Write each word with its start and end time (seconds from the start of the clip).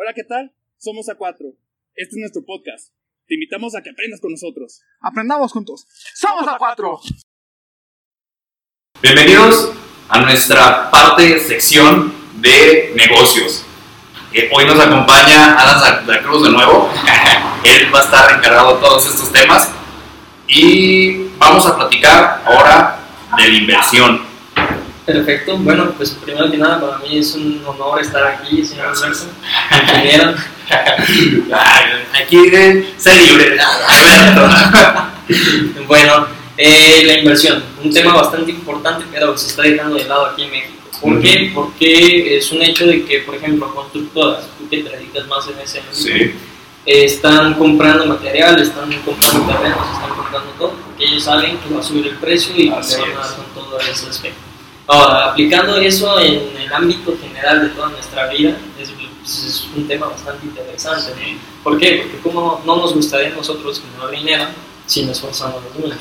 Hola, 0.00 0.12
¿qué 0.14 0.22
tal? 0.22 0.52
Somos 0.78 1.08
A4. 1.08 1.56
Este 1.96 2.14
es 2.14 2.16
nuestro 2.18 2.44
podcast. 2.46 2.92
Te 3.26 3.34
invitamos 3.34 3.74
a 3.74 3.82
que 3.82 3.90
aprendas 3.90 4.20
con 4.20 4.30
nosotros. 4.30 4.80
Aprendamos 5.00 5.50
juntos. 5.50 5.88
¡Somos 6.14 6.46
a 6.46 6.56
cuatro! 6.56 7.00
Bienvenidos 9.02 9.72
a 10.08 10.20
nuestra 10.20 10.88
parte 10.92 11.40
sección 11.40 12.14
de 12.36 12.92
negocios. 12.94 13.64
Eh, 14.32 14.48
hoy 14.54 14.66
nos 14.66 14.78
acompaña 14.78 15.58
Alan 15.58 15.80
Santa 15.80 16.22
Cruz 16.22 16.44
de 16.44 16.50
nuevo. 16.50 16.88
Él 17.64 17.92
va 17.92 17.98
a 17.98 18.04
estar 18.04 18.38
encargado 18.38 18.76
de 18.76 18.80
todos 18.80 19.04
estos 19.04 19.32
temas. 19.32 19.72
Y 20.46 21.26
vamos 21.38 21.66
a 21.66 21.76
platicar 21.76 22.44
ahora 22.46 23.00
de 23.36 23.48
la 23.48 23.58
inversión. 23.58 24.27
Perfecto. 25.08 25.56
Bueno, 25.56 25.94
pues 25.96 26.10
primero 26.10 26.50
que 26.50 26.58
nada, 26.58 26.78
para 26.78 26.98
mí 26.98 27.16
es 27.16 27.34
un 27.34 27.62
honor 27.66 27.98
estar 27.98 28.26
aquí, 28.26 28.62
señor 28.62 28.88
Alberto. 28.88 29.24
Ingeniero. 29.72 30.34
Aquí 32.22 32.36
ser 32.98 33.16
libre. 33.22 33.58
Alberto. 33.58 34.50
Bueno, 35.86 36.26
eh, 36.58 37.04
la 37.06 37.18
inversión, 37.18 37.62
un 37.82 37.90
tema 37.90 38.14
bastante 38.14 38.50
importante, 38.50 39.06
pero 39.10 39.36
se 39.38 39.48
está 39.48 39.62
dejando 39.62 39.96
de 39.96 40.04
lado 40.04 40.26
aquí 40.26 40.42
en 40.42 40.50
México. 40.50 40.74
¿Por 41.00 41.20
qué? 41.22 41.52
Porque 41.54 42.36
es 42.36 42.52
un 42.52 42.60
hecho 42.60 42.86
de 42.86 43.04
que, 43.04 43.20
por 43.20 43.34
ejemplo, 43.34 43.74
constructoras, 43.74 44.46
tú 44.58 44.68
que 44.68 44.82
te 44.82 44.90
dedicas 44.90 45.26
más 45.26 45.46
en 45.48 45.58
ese 45.58 45.82
Sí, 45.92 46.10
eh, 46.12 46.32
están 46.84 47.54
comprando 47.54 48.04
material, 48.06 48.60
están 48.60 48.92
comprando 49.02 49.52
terrenos, 49.52 49.86
están 49.92 50.16
comprando 50.16 50.50
todo, 50.58 50.72
porque 50.86 51.04
ellos 51.06 51.22
saben 51.22 51.56
que 51.58 51.74
va 51.74 51.80
a 51.80 51.82
subir 51.82 52.06
el 52.06 52.16
precio 52.16 52.54
y 52.56 52.68
van 52.68 52.82
a 52.82 52.86
con 52.86 53.46
todo 53.54 53.78
ese 53.80 54.08
aspecto. 54.08 54.47
Ahora, 54.90 55.32
aplicando 55.32 55.76
eso 55.76 56.18
en 56.18 56.56
el 56.58 56.72
ámbito 56.72 57.14
general 57.20 57.60
de 57.60 57.68
toda 57.74 57.90
nuestra 57.90 58.26
vida, 58.28 58.56
es, 58.80 58.88
pues, 59.20 59.44
es 59.44 59.68
un 59.76 59.86
tema 59.86 60.06
bastante 60.06 60.46
interesante. 60.46 61.12
¿Por 61.62 61.78
qué? 61.78 62.06
Porque 62.10 62.22
como 62.22 62.62
no 62.64 62.76
nos 62.76 62.94
gustaría 62.94 63.28
a 63.28 63.32
nosotros 63.32 63.82
generar 63.82 64.10
dinero 64.10 64.44
si 64.86 65.04
nos 65.04 65.18
esforzamos 65.18 65.62
mucho. 65.78 65.94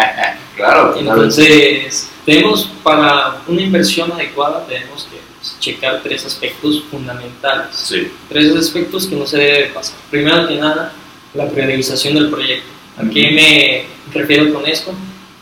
claro. 0.56 0.94
Entonces, 0.96 2.08
tenemos 2.24 2.70
para 2.84 3.42
una 3.48 3.60
inversión 3.60 4.12
adecuada, 4.12 4.64
tenemos 4.68 5.02
que 5.10 5.18
pues, 5.36 5.56
checar 5.58 6.00
tres 6.04 6.24
aspectos 6.24 6.84
fundamentales 6.88 7.74
Sí, 7.74 8.12
tres 8.28 8.54
aspectos 8.54 9.08
que 9.08 9.16
no 9.16 9.26
se 9.26 9.38
debe 9.38 9.66
pasar. 9.70 9.96
Primero 10.12 10.46
que 10.46 10.58
nada, 10.58 10.92
la 11.34 11.48
priorización 11.48 12.14
del 12.14 12.30
proyecto. 12.30 12.68
¿A 12.98 13.10
qué 13.10 13.30
me 13.32 14.16
refiero 14.16 14.54
con 14.54 14.64
esto? 14.64 14.94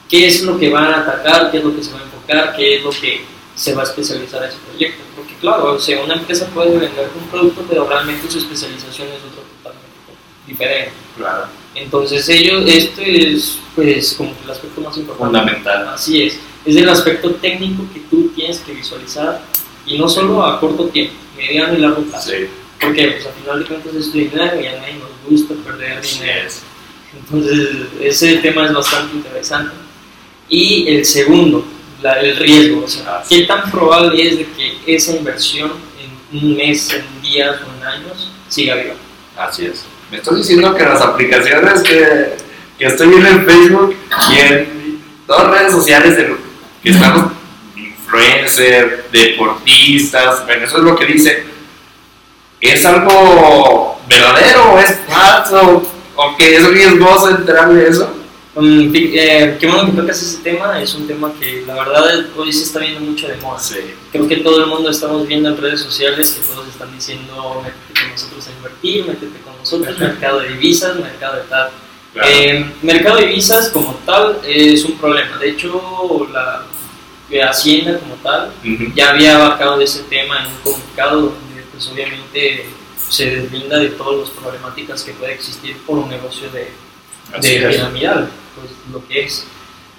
¿Qué 0.08 0.26
es 0.26 0.42
lo 0.42 0.58
que 0.58 0.70
van 0.70 0.92
a 0.92 1.00
atacar? 1.00 1.50
¿Qué 1.50 1.58
es 1.58 1.64
lo 1.64 1.74
que 1.74 1.82
se 1.82 1.92
va 1.92 2.00
a 2.00 2.02
enfocar? 2.04 2.56
¿Qué 2.56 2.76
es 2.76 2.84
lo 2.84 2.90
que 2.90 3.24
se 3.54 3.74
va 3.74 3.82
a 3.82 3.84
especializar 3.84 4.44
ese 4.44 4.58
proyecto? 4.68 5.02
Porque 5.16 5.34
claro, 5.40 5.74
o 5.74 5.78
sea, 5.78 6.02
una 6.04 6.14
empresa 6.14 6.46
puede 6.48 6.70
vender 6.70 7.10
un 7.20 7.28
producto, 7.28 7.64
pero 7.68 7.88
realmente 7.88 8.30
su 8.30 8.38
especialización 8.38 9.08
es 9.08 9.18
otro 9.24 9.42
totalmente 9.62 9.86
diferente. 10.46 10.92
claro. 11.16 11.46
Entonces 11.74 12.26
ellos, 12.30 12.64
esto 12.66 13.02
es 13.02 13.58
pues 13.74 14.14
como 14.14 14.34
el 14.44 14.50
aspecto 14.50 14.80
más 14.80 14.96
importante. 14.96 15.38
Fundamental. 15.38 15.88
Así 15.88 16.22
es, 16.22 16.38
es 16.64 16.76
el 16.76 16.88
aspecto 16.88 17.34
técnico 17.34 17.84
que 17.92 18.00
tú 18.00 18.28
tienes 18.34 18.60
que 18.60 18.72
visualizar 18.72 19.42
y 19.84 19.98
no 19.98 20.08
solo 20.08 20.44
a 20.44 20.58
corto 20.58 20.86
tiempo, 20.88 21.14
mediano 21.36 21.74
y 21.74 21.78
largo 21.78 22.02
plazo. 22.02 22.30
Sí, 22.30 22.46
Porque 22.80 23.08
pues, 23.08 23.26
al 23.26 23.32
final 23.34 23.58
de 23.58 23.64
cuentas 23.66 23.94
es 23.94 24.10
tu 24.10 24.18
dinero 24.18 24.60
y 24.60 24.66
a 24.66 24.80
nadie 24.80 24.94
nos 24.94 25.30
gusta 25.30 25.54
perder 25.64 26.00
dinero. 26.00 26.46
es. 26.46 26.62
Entonces 27.14 27.76
ese 28.00 28.36
tema 28.38 28.66
es 28.66 28.72
bastante 28.72 29.16
interesante. 29.16 29.85
Y 30.48 30.86
el 30.96 31.04
segundo, 31.04 31.64
la- 32.02 32.20
el 32.20 32.36
riesgo. 32.36 32.84
O 32.84 32.88
sea, 32.88 33.22
¿qué 33.28 33.42
tan 33.42 33.70
probable 33.70 34.28
es 34.28 34.38
de 34.38 34.46
que 34.46 34.78
esa 34.86 35.16
inversión 35.16 35.72
en 36.32 36.38
un 36.38 36.56
mes, 36.56 36.92
en 36.92 37.22
días 37.22 37.56
o 37.62 37.76
en 37.80 37.86
años 37.86 38.30
siga 38.48 38.74
viva? 38.76 38.94
Así 39.36 39.66
es. 39.66 39.84
Me 40.10 40.18
estás 40.18 40.36
diciendo 40.36 40.74
que 40.74 40.84
las 40.84 41.00
aplicaciones 41.00 41.82
que, 41.82 42.36
que 42.78 42.86
estoy 42.86 43.08
viendo 43.08 43.28
en 43.28 43.44
Facebook 43.44 43.96
y 44.32 44.38
en 44.38 45.00
todas 45.26 45.48
las 45.48 45.58
redes 45.58 45.72
sociales 45.72 46.16
de 46.16 46.28
lo 46.28 46.36
que 46.82 46.90
están 46.90 47.14
los 47.14 47.32
influencers, 47.76 49.10
deportistas, 49.10 50.44
bueno, 50.46 50.64
eso 50.64 50.76
es 50.78 50.82
lo 50.84 50.94
que 50.96 51.06
dice. 51.06 51.44
¿Es 52.60 52.84
algo 52.86 54.00
verdadero 54.08 54.78
es 54.78 54.96
falso? 55.08 55.82
¿O 56.14 56.36
que 56.36 56.56
es 56.56 56.66
riesgoso 56.68 57.30
entrar 57.30 57.68
de 57.72 57.88
eso? 57.88 58.08
Um, 58.56 58.90
eh, 58.94 59.58
qué 59.60 59.66
bueno 59.66 59.84
que 59.84 60.00
tocas 60.00 60.22
ese 60.22 60.38
tema, 60.38 60.80
es 60.80 60.94
un 60.94 61.06
tema 61.06 61.30
que 61.38 61.62
la 61.66 61.74
verdad 61.74 62.24
hoy 62.38 62.50
se 62.50 62.64
está 62.64 62.78
viendo 62.78 63.00
mucho 63.00 63.28
de 63.28 63.36
moda. 63.36 63.58
Sí. 63.58 63.76
Creo 64.10 64.26
que 64.26 64.36
todo 64.38 64.64
el 64.64 64.70
mundo 64.70 64.88
estamos 64.88 65.28
viendo 65.28 65.50
en 65.50 65.58
redes 65.58 65.80
sociales 65.80 66.30
que 66.30 66.54
todos 66.54 66.66
están 66.66 66.90
diciendo 66.90 67.62
métete 67.62 68.00
con 68.00 68.10
nosotros 68.12 68.48
a 68.48 68.52
invertir, 68.52 69.06
métete 69.06 69.40
con 69.40 69.58
nosotros, 69.58 69.98
mercado 69.98 70.40
de 70.40 70.48
divisas, 70.48 70.96
mercado 70.96 71.36
de 71.36 71.42
tal. 71.42 71.70
Claro. 72.14 72.28
Eh, 72.32 72.72
mercado 72.80 73.16
de 73.18 73.26
divisas 73.26 73.68
como 73.68 73.92
tal 74.06 74.40
es 74.42 74.86
un 74.86 74.96
problema. 74.96 75.36
De 75.36 75.50
hecho, 75.50 76.26
la 76.32 77.50
Hacienda 77.50 77.98
como 77.98 78.14
tal 78.14 78.52
Ujú. 78.64 78.90
ya 78.94 79.10
había 79.10 79.36
abarcado 79.36 79.76
de 79.76 79.84
ese 79.84 80.04
tema 80.04 80.40
en 80.40 80.46
un 80.46 80.56
comunicado 80.62 81.20
donde 81.20 81.62
pues 81.72 81.86
obviamente 81.88 82.70
se 83.06 83.36
deslinda 83.36 83.78
de 83.78 83.90
todas 83.90 84.20
las 84.20 84.30
problemáticas 84.30 85.02
que 85.02 85.12
puede 85.12 85.34
existir 85.34 85.76
por 85.84 85.98
un 85.98 86.08
negocio 86.08 86.48
de, 86.50 86.70
Así 87.32 87.58
de 87.58 87.68
es. 87.68 87.76
piramidal, 87.76 88.28
pues 88.54 88.70
lo 88.92 89.06
que 89.06 89.24
es. 89.24 89.46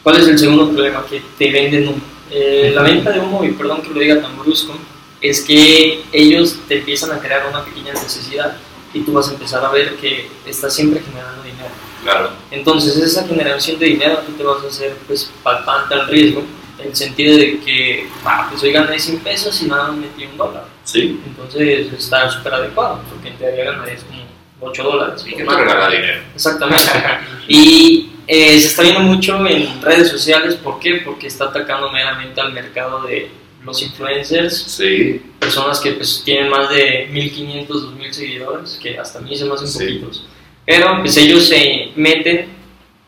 ¿Cuál 0.03 0.17
es 0.17 0.27
el 0.27 0.39
segundo 0.39 0.69
problema? 0.71 1.05
Que 1.05 1.21
te 1.37 1.51
venden 1.51 1.89
humo. 1.89 2.01
Eh, 2.29 2.71
la 2.73 2.81
venta 2.81 3.11
de 3.11 3.19
humo, 3.19 3.43
y 3.43 3.51
perdón 3.51 3.81
que 3.81 3.89
lo 3.89 3.99
diga 3.99 4.21
tan 4.21 4.37
brusco, 4.37 4.73
es 5.21 5.41
que 5.41 6.03
ellos 6.11 6.59
te 6.67 6.79
empiezan 6.79 7.11
a 7.11 7.19
crear 7.19 7.47
una 7.47 7.63
pequeña 7.63 7.93
necesidad 7.93 8.57
y 8.93 9.01
tú 9.01 9.13
vas 9.13 9.29
a 9.29 9.33
empezar 9.33 9.63
a 9.63 9.69
ver 9.71 9.95
que 9.95 10.29
estás 10.45 10.73
siempre 10.73 11.01
generando 11.01 11.43
dinero. 11.43 11.69
Claro. 12.03 12.29
Entonces 12.51 12.97
esa 12.97 13.27
generación 13.27 13.79
de 13.79 13.87
dinero 13.87 14.19
tú 14.25 14.33
te 14.33 14.43
vas 14.43 14.63
a 14.63 14.67
hacer 14.67 14.95
pues 15.07 15.31
palpante 15.43 15.93
al 15.93 16.07
riesgo, 16.07 16.43
en 16.79 16.89
el 16.89 16.95
sentido 16.95 17.35
de 17.37 17.59
que, 17.59 18.07
ah, 18.23 18.47
pues 18.49 18.61
hoy 18.61 18.71
gané 18.71 18.99
100 18.99 19.19
pesos 19.19 19.61
y 19.61 19.65
nada 19.65 19.87
más 19.87 19.97
metí 19.97 20.25
un 20.25 20.37
dólar. 20.37 20.65
Sí. 20.83 21.19
Entonces 21.25 21.91
está 21.91 22.29
súper 22.29 22.53
adecuado, 22.53 23.01
porque 23.09 23.29
en 23.29 23.37
teoría 23.37 23.65
ganarías 23.65 24.03
como 24.03 24.26
8 24.59 24.83
dólares. 24.83 25.23
¿Y 25.27 25.31
que 25.35 25.43
te 25.43 25.49
regala 25.55 25.89
dinero? 25.89 26.21
Exactamente. 26.33 26.83
y 27.47 28.09
eh, 28.27 28.59
se 28.59 28.67
está 28.67 28.81
viendo 28.83 29.01
mucho 29.01 29.45
en 29.47 29.81
redes 29.81 30.09
sociales, 30.09 30.55
¿por 30.55 30.79
qué? 30.79 31.01
Porque 31.05 31.27
está 31.27 31.45
atacando 31.45 31.91
meramente 31.91 32.41
al 32.41 32.53
mercado 32.53 33.01
de 33.03 33.29
los 33.63 33.81
influencers, 33.81 34.55
Sí. 34.57 35.21
personas 35.39 35.79
que 35.79 35.91
pues 35.91 36.21
tienen 36.23 36.49
más 36.49 36.69
de 36.69 37.07
1500, 37.11 37.83
2000 37.83 38.13
seguidores, 38.13 38.79
que 38.81 38.97
hasta 38.97 39.19
a 39.19 39.21
mí 39.21 39.35
se 39.35 39.45
me 39.45 39.53
hacen 39.53 39.67
Sí. 39.67 39.79
poquitos. 39.79 40.25
Pero 40.65 40.97
pues 41.01 41.15
ellos 41.17 41.47
se 41.47 41.91
meten 41.95 42.49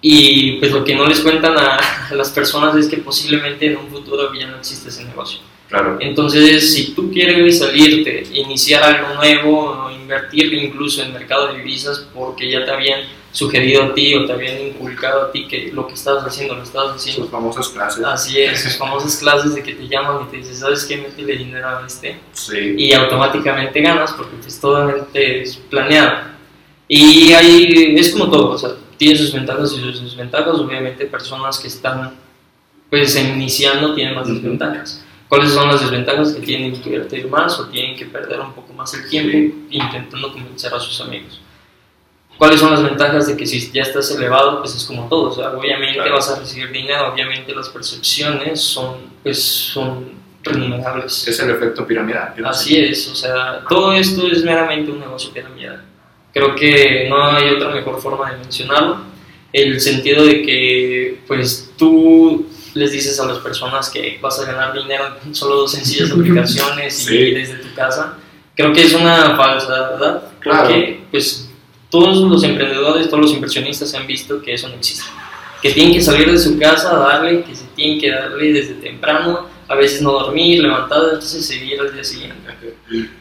y 0.02 0.54
pues 0.60 0.72
lo 0.72 0.84
que 0.84 0.96
no 0.96 1.06
les 1.08 1.20
cuentan 1.20 1.58
a, 1.58 1.78
a 2.10 2.14
las 2.16 2.30
personas 2.30 2.76
es 2.76 2.88
que 2.88 2.98
posiblemente 2.98 3.66
en 3.68 3.78
un 3.78 3.88
futuro 3.90 4.34
ya 4.34 4.48
no 4.48 4.58
existe 4.58 4.90
ese 4.90 5.04
negocio. 5.06 5.40
Claro. 5.68 5.98
Entonces, 6.00 6.74
si 6.74 6.94
tú 6.96 7.12
quieres 7.12 7.60
salirte, 7.60 8.24
iniciar 8.34 8.82
algo 8.84 9.14
nuevo 9.16 9.89
invertir 10.10 10.52
incluso 10.56 11.04
en 11.04 11.14
mercado 11.14 11.48
de 11.48 11.60
divisas 11.60 12.08
porque 12.14 12.50
ya 12.50 12.66
te 12.66 12.72
habían 12.72 13.02
sugerido 13.32 13.84
a 13.84 13.94
ti 13.94 14.16
o 14.16 14.26
te 14.26 14.34
habían 14.34 14.60
inculcado 14.60 15.22
a 15.22 15.32
ti 15.32 15.48
que 15.48 15.72
lo 15.72 15.86
que 15.86 15.94
estabas 15.94 16.26
haciendo 16.26 16.56
lo 16.56 16.64
estabas 16.64 16.96
haciendo. 16.96 17.22
Sus 17.22 17.32
famosas 17.32 17.70
clases. 17.70 18.04
Así 18.04 18.42
es, 18.42 18.64
sus 18.64 18.78
famosas 18.78 19.18
clases 19.18 19.54
de 19.54 19.62
que 19.62 19.76
te 19.76 19.88
llaman 19.88 20.26
y 20.26 20.32
te 20.32 20.38
dicen, 20.38 20.56
¿sabes 20.56 20.84
qué? 20.86 20.98
Métele 20.98 21.38
dinero 21.38 21.68
a 21.68 21.84
este 21.86 22.20
Sí. 22.32 22.74
y 22.76 22.94
automáticamente 22.94 23.80
ganas 23.82 24.14
porque 24.14 24.36
pues 24.42 24.60
totalmente 24.60 25.42
es 25.44 25.58
planeado. 25.58 26.30
Y 26.88 27.32
ahí 27.34 27.96
es 28.00 28.10
como 28.10 28.32
todo, 28.32 28.50
o 28.54 28.58
sea, 28.58 28.72
tiene 28.98 29.16
sus 29.16 29.32
ventajas 29.32 29.72
y 29.74 29.80
sus 29.80 30.02
desventajas, 30.02 30.56
obviamente 30.56 31.06
personas 31.06 31.60
que 31.60 31.68
están 31.68 32.16
pues 32.90 33.16
iniciando 33.16 33.94
tienen 33.94 34.16
más 34.16 34.28
desventajas. 34.28 35.06
¿Cuáles 35.30 35.52
son 35.52 35.68
las 35.68 35.80
desventajas? 35.82 36.34
Que 36.34 36.42
tienen 36.42 36.82
que 36.82 36.90
invertir 36.90 37.28
más 37.28 37.58
o 37.60 37.68
tienen 37.68 37.96
que 37.96 38.06
perder 38.08 38.40
un 38.40 38.52
poco 38.54 38.74
más 38.74 38.92
el 38.96 39.08
tiempo 39.08 39.56
intentando 39.70 40.34
convencer 40.34 40.74
a 40.74 40.80
sus 40.80 41.00
amigos. 41.02 41.40
¿Cuáles 42.38 42.60
son 42.60 42.72
las 42.72 42.82
ventajas 42.82 43.28
de 43.28 43.38
que 43.38 43.46
si 43.46 43.72
ya 43.72 43.84
estás 43.84 44.10
elevado, 44.12 44.60
pues 44.60 44.76
es 44.76 44.86
como 44.86 45.08
todo? 45.08 45.30
O 45.30 45.36
sea, 45.36 45.52
obviamente 45.52 45.96
Claro. 45.96 46.16
vas 46.16 46.30
a 46.32 46.40
recibir 46.40 46.72
dinero, 46.72 47.14
obviamente 47.14 47.54
las 47.54 47.70
percepciones 47.70 48.60
son, 48.62 48.96
pues, 49.22 49.44
son 49.44 50.14
remunerables. 50.42 51.28
Es 51.28 51.40
el 51.42 51.52
efecto 51.52 51.86
piramidal. 51.86 52.34
Así 52.46 52.80
es, 52.80 53.08
o 53.10 53.16
sea, 53.16 53.62
todo 53.68 53.92
esto 53.94 54.26
es 54.28 54.44
meramente 54.44 54.90
un 54.90 55.00
negocio 55.00 55.32
piramidal. 55.32 55.84
Creo 56.34 56.56
que 56.56 57.08
no 57.10 57.24
hay 57.32 57.50
otra 57.50 57.70
mejor 57.70 58.02
forma 58.02 58.32
de 58.32 58.38
mencionarlo. 58.38 59.02
El 59.52 59.80
sentido 59.82 60.26
de 60.26 60.42
que, 60.42 61.20
pues, 61.28 61.74
tú 61.78 62.48
les 62.74 62.92
dices 62.92 63.20
a 63.20 63.26
las 63.26 63.40
personas 63.40 63.90
que 63.90 64.18
vas 64.22 64.40
a 64.40 64.46
ganar 64.46 64.74
dinero 64.74 65.18
con 65.22 65.34
solo 65.36 65.56
dos 65.58 65.72
sencillas 65.72 66.12
aplicaciones 66.18 66.96
Sí. 67.06 67.16
y 67.16 67.34
desde 67.34 67.56
tu 67.56 67.74
casa. 67.76 68.16
Creo 68.56 68.74
que 68.74 68.82
es 68.84 68.94
una 68.94 69.36
falsa, 69.38 69.90
¿verdad? 69.92 70.24
Claro. 70.40 70.64
Porque, 70.68 71.02
pues, 71.12 71.50
todos 71.90 72.18
los 72.30 72.44
emprendedores, 72.44 73.08
todos 73.10 73.22
los 73.22 73.32
inversionistas 73.34 73.94
han 73.96 74.06
visto 74.06 74.42
que 74.42 74.54
eso 74.54 74.68
no 74.68 74.76
existe. 74.76 75.06
Que 75.62 75.72
tienen 75.72 75.94
que 75.94 76.02
salir 76.02 76.32
de 76.32 76.38
su 76.38 76.58
casa 76.60 76.92
a 76.92 77.00
darle, 77.00 77.44
que 77.44 77.56
se 77.56 77.66
tienen 77.76 78.00
que 78.00 78.12
darle 78.12 78.54
desde 78.54 78.76
temprano, 78.76 79.48
a 79.68 79.76
veces 79.76 80.02
no 80.02 80.12
dormir, 80.12 80.62
levantarse, 80.62 81.42
seguir 81.42 81.80
al 81.80 81.94
día 81.94 82.04
siguiente. 82.04 82.38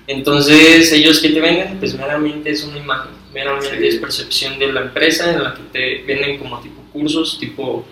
Entonces, 0.07 0.93
ellos 0.93 1.21
que 1.21 1.31
te 1.31 1.41
venden, 1.41 1.79
pues 1.79 1.95
meramente 1.95 2.51
es 2.51 2.65
una 2.65 2.79
imagen, 2.79 3.11
meramente 3.33 3.79
Sí. 3.79 3.87
es 3.87 3.97
percepción 3.97 4.59
de 4.59 4.73
la 4.73 4.81
empresa 4.83 5.33
en 5.33 5.43
la 5.43 5.55
que 5.55 5.63
te 5.73 6.05
venden 6.07 6.39
como 6.39 6.61
tipo 6.61 6.81
cursos, 6.93 7.39
tipo 7.39 7.87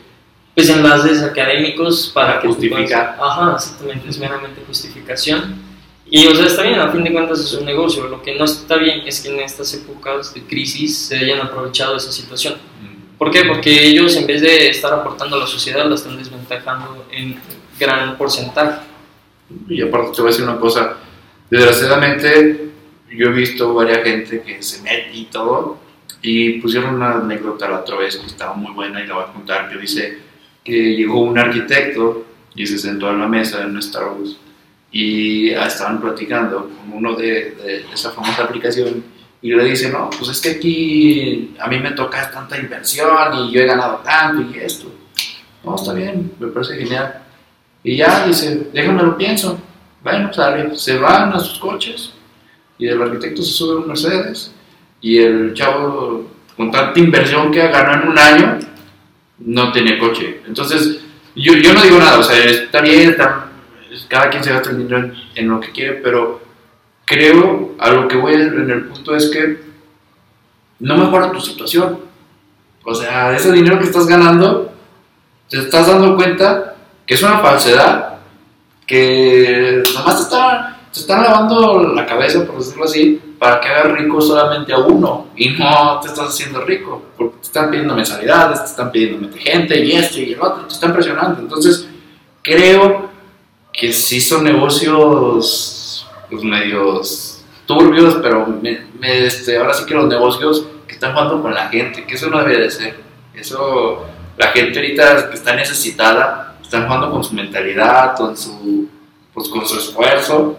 pues 0.56 0.70
enlaces 0.70 1.22
académicos 1.22 2.10
para 2.14 2.40
que 2.40 2.48
Justificar. 2.48 3.16
puedas- 3.16 3.38
Ajá, 3.38 3.52
exactamente, 3.56 4.08
es 4.08 4.18
meramente 4.18 4.62
justificación. 4.66 5.54
Y 6.08 6.26
o 6.28 6.34
sea, 6.34 6.46
está 6.46 6.62
bien, 6.62 6.80
a 6.80 6.90
fin 6.90 7.04
de 7.04 7.12
cuentas 7.12 7.40
es 7.40 7.52
un 7.52 7.66
negocio. 7.66 8.08
Lo 8.08 8.22
que 8.22 8.34
no 8.38 8.44
está 8.46 8.76
bien 8.76 9.02
es 9.06 9.20
que 9.20 9.28
en 9.28 9.40
estas 9.40 9.74
épocas 9.74 10.32
de 10.32 10.42
crisis 10.44 10.96
se 10.96 11.18
hayan 11.18 11.40
aprovechado 11.40 11.96
esa 11.96 12.10
situación. 12.10 12.54
¿Por 13.18 13.30
qué? 13.30 13.44
Porque 13.44 13.84
ellos 13.86 14.16
en 14.16 14.26
vez 14.26 14.40
de 14.40 14.68
estar 14.70 14.92
aportando 14.94 15.36
a 15.36 15.40
la 15.40 15.46
sociedad 15.46 15.86
la 15.86 15.94
están 15.94 16.16
desventajando 16.16 17.06
en 17.12 17.38
gran 17.78 18.16
porcentaje. 18.16 18.80
Y 19.68 19.82
aparte 19.82 20.12
te 20.14 20.22
voy 20.22 20.30
a 20.30 20.32
decir 20.32 20.48
una 20.48 20.58
cosa, 20.58 20.94
desgraciadamente 21.50 22.70
yo 23.10 23.26
he 23.28 23.32
visto 23.32 23.74
varias 23.74 24.02
gente 24.04 24.42
que 24.42 24.62
se 24.62 24.82
mete 24.82 25.10
y 25.12 25.24
todo, 25.26 25.78
y 26.22 26.60
pusieron 26.60 26.94
una 26.94 27.16
anécdota 27.16 27.68
la 27.68 27.80
otra 27.80 27.96
vez 27.96 28.16
que 28.16 28.26
estaba 28.26 28.54
muy 28.54 28.72
buena 28.72 29.00
y 29.02 29.06
la 29.06 29.14
voy 29.14 29.24
a 29.24 29.32
contar, 29.32 29.68
que 29.70 29.76
dice 29.78 30.18
que 30.66 30.96
llegó 30.96 31.20
un 31.20 31.38
arquitecto 31.38 32.26
y 32.56 32.66
se 32.66 32.76
sentó 32.76 33.08
a 33.08 33.12
la 33.12 33.28
mesa 33.28 33.62
en 33.62 33.80
Starbucks 33.80 34.36
y 34.90 35.52
ah, 35.54 35.66
estaban 35.66 36.00
platicando 36.00 36.68
con 36.70 36.92
uno 36.92 37.14
de, 37.14 37.52
de 37.52 37.84
esa 37.94 38.10
famosa 38.10 38.42
aplicación 38.42 39.04
y 39.40 39.52
le 39.52 39.64
dice, 39.64 39.90
no, 39.90 40.10
pues 40.10 40.30
es 40.30 40.40
que 40.40 40.50
aquí 40.50 41.54
a 41.60 41.68
mí 41.68 41.78
me 41.78 41.92
toca 41.92 42.28
tanta 42.32 42.58
inversión 42.58 43.08
y 43.34 43.52
yo 43.52 43.60
he 43.60 43.66
ganado 43.66 43.98
tanto 43.98 44.42
y 44.52 44.58
esto. 44.58 44.92
No, 45.62 45.76
está 45.76 45.92
bien, 45.92 46.32
me 46.40 46.48
parece 46.48 46.76
genial. 46.78 47.22
Y 47.84 47.96
ya 47.96 48.26
dice, 48.26 48.68
déjame 48.72 49.04
lo 49.04 49.16
pienso. 49.16 49.60
Bueno, 50.02 50.32
sale, 50.32 50.74
se 50.74 50.98
van 50.98 51.32
a 51.32 51.38
sus 51.38 51.60
coches 51.60 52.12
y 52.76 52.88
el 52.88 53.00
arquitecto 53.00 53.42
se 53.42 53.52
sube 53.52 53.76
a 53.76 53.78
un 53.82 53.88
Mercedes 53.88 54.52
y 55.00 55.18
el 55.18 55.54
chavo 55.54 56.28
con 56.56 56.72
tanta 56.72 56.98
inversión 56.98 57.52
que 57.52 57.68
ganó 57.68 58.02
en 58.02 58.08
un 58.08 58.18
año 58.18 58.58
no 59.38 59.72
tenía 59.72 59.98
coche. 59.98 60.42
Entonces, 60.46 61.00
yo, 61.34 61.54
yo 61.54 61.74
no 61.74 61.82
digo 61.82 61.98
nada, 61.98 62.18
o 62.18 62.22
sea, 62.22 62.44
está 62.44 62.80
bien, 62.80 63.10
está- 63.10 63.50
cada 64.08 64.30
quien 64.30 64.44
se 64.44 64.52
gasta 64.52 64.70
el 64.70 64.78
dinero 64.78 65.10
en, 65.34 65.48
lo 65.48 65.60
que 65.60 65.70
quiere, 65.72 65.94
pero 65.94 66.40
creo, 67.04 67.74
a 67.78 67.90
lo 67.90 68.08
que 68.08 68.16
voy 68.16 68.34
en 68.34 68.70
el 68.70 68.84
punto 68.86 69.14
es 69.16 69.30
que 69.30 69.66
no 70.80 70.96
mejora 70.96 71.32
tu 71.32 71.40
situación. 71.40 72.00
O 72.84 72.94
sea, 72.94 73.34
ese 73.34 73.52
dinero 73.52 73.78
que 73.78 73.86
estás 73.86 74.06
ganando, 74.06 74.72
te 75.48 75.58
estás 75.58 75.86
dando 75.86 76.14
cuenta 76.14 76.76
que 77.06 77.14
es 77.14 77.22
una 77.22 77.38
falsedad, 77.38 78.18
que 78.86 79.82
nomás 79.94 80.16
te 80.16 80.22
están, 80.22 80.75
te 80.96 81.00
están 81.02 81.22
lavando 81.24 81.92
la 81.94 82.06
cabeza, 82.06 82.46
por 82.46 82.56
decirlo 82.56 82.84
así, 82.84 83.20
para 83.38 83.60
que 83.60 83.68
hagas 83.68 83.92
rico 83.92 84.18
solamente 84.18 84.72
a 84.72 84.78
uno 84.78 85.26
y 85.36 85.50
no 85.50 86.00
te 86.00 86.08
estás 86.08 86.28
haciendo 86.30 86.62
rico, 86.62 87.02
porque 87.18 87.36
te 87.36 87.42
están 87.42 87.70
pidiendo 87.70 87.94
mensualidades, 87.94 88.60
te 88.60 88.70
están 88.70 88.90
pidiendo 88.90 89.28
gente 89.36 89.78
y 89.84 89.92
esto 89.92 90.18
y 90.20 90.32
el 90.32 90.40
otro, 90.40 90.64
te 90.64 90.72
están 90.72 90.94
presionando. 90.94 91.40
Entonces, 91.40 91.86
creo 92.40 93.10
que 93.74 93.92
sí 93.92 94.22
son 94.22 94.44
negocios 94.44 96.06
pues, 96.30 96.42
medios 96.42 97.44
turbios, 97.66 98.16
pero 98.22 98.46
me- 98.46 98.86
este, 99.02 99.58
ahora 99.58 99.74
sí 99.74 99.84
que 99.84 99.94
los 99.94 100.06
negocios 100.08 100.64
que 100.88 100.94
están 100.94 101.12
jugando 101.12 101.42
con 101.42 101.52
la 101.52 101.68
gente, 101.68 102.04
que 102.06 102.14
eso 102.14 102.28
no 102.30 102.38
debe 102.38 102.58
de 102.62 102.70
ser. 102.70 102.96
Eso, 103.34 104.04
la 104.38 104.48
gente 104.48 104.78
ahorita 104.78 105.28
que 105.28 105.34
está 105.36 105.54
necesitada, 105.54 106.56
están 106.62 106.86
jugando 106.86 107.10
con 107.10 107.22
su 107.22 107.34
mentalidad, 107.34 108.16
con 108.16 108.34
su, 108.36 108.88
pues, 109.34 109.48
con 109.48 109.66
su 109.66 109.78
esfuerzo, 109.78 110.56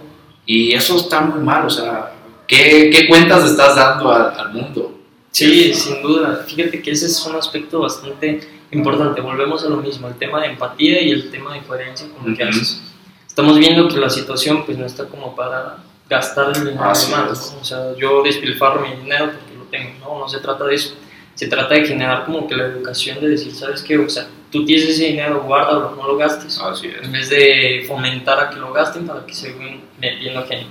y 0.48 0.74
eso 0.74 0.98
está 0.98 1.22
muy 1.22 1.44
mal, 1.44 1.68
o 1.68 1.70
sea, 1.70 2.14
¿qué, 2.48 2.90
qué 2.92 3.08
cuentas 3.08 3.44
estás 3.44 3.76
dando 3.76 4.12
al, 4.12 4.34
al 4.40 4.54
mundo? 4.54 4.98
Sí, 5.32 5.72
sin 5.74 6.02
duda. 6.02 6.44
Fíjate 6.48 6.82
que 6.82 6.90
ese 6.90 7.06
es 7.06 7.26
un 7.28 7.36
aspecto 7.36 7.82
bastante 7.82 8.40
importante. 8.72 9.22
Volvemos 9.22 9.64
a 9.64 9.70
lo 9.70 9.78
mismo, 9.78 10.08
el 10.08 10.16
tema 10.16 10.42
de 10.42 10.48
empatía 10.48 11.00
y 11.02 11.12
el 11.12 11.30
tema 11.30 11.54
de 11.54 11.62
coherencia 11.62 12.08
con 12.10 12.32
lo 12.32 12.36
que 12.36 12.44
haces. 12.44 12.82
Estamos 13.28 13.60
viendo 13.60 13.88
que 13.88 13.98
la 13.98 14.10
situación 14.10 14.66
pues 14.66 14.80
no 14.80 14.86
está 14.86 15.06
como 15.06 15.36
para 15.36 15.78
gastar 16.10 16.56
el 16.56 16.66
dinero 16.66 16.84
Así 16.86 17.12
de 17.12 17.18
más. 17.18 17.54
¿no? 17.54 17.62
O 17.62 17.64
sea, 17.64 17.96
yo 17.96 18.24
despilfarro 18.24 18.82
mi 18.82 18.96
dinero 18.96 19.32
porque 19.34 19.56
lo 19.56 19.66
tengo. 19.66 20.00
No, 20.00 20.20
no 20.22 20.28
se 20.28 20.40
trata 20.40 20.64
de 20.64 20.74
eso. 20.74 20.96
Se 21.38 21.48
trata 21.48 21.76
de 21.76 21.86
generar 21.86 22.26
como 22.26 22.48
que 22.48 22.56
la 22.56 22.66
educación 22.66 23.22
de 23.22 23.30
decir, 23.30 23.54
¿sabes 23.54 23.82
qué? 23.84 23.98
O 23.98 24.10
sea, 24.10 24.28
tú 24.52 24.66
tienes 24.66 24.90
ese 24.90 25.06
dinero, 25.06 25.44
guárdalo, 25.44 25.96
no 25.96 26.08
lo 26.08 26.18
gastes. 26.18 26.60
Así 26.60 26.90
En 27.02 27.12
vez 27.12 27.30
de 27.30 27.86
fomentar 27.88 28.40
a 28.40 28.50
que 28.50 28.56
lo 28.58 28.74
gasten 28.74 29.06
para 29.08 29.24
que 29.26 29.34
se 29.36 29.54
vayan 29.54 29.82
metiendo 30.02 30.44
gente. 30.48 30.66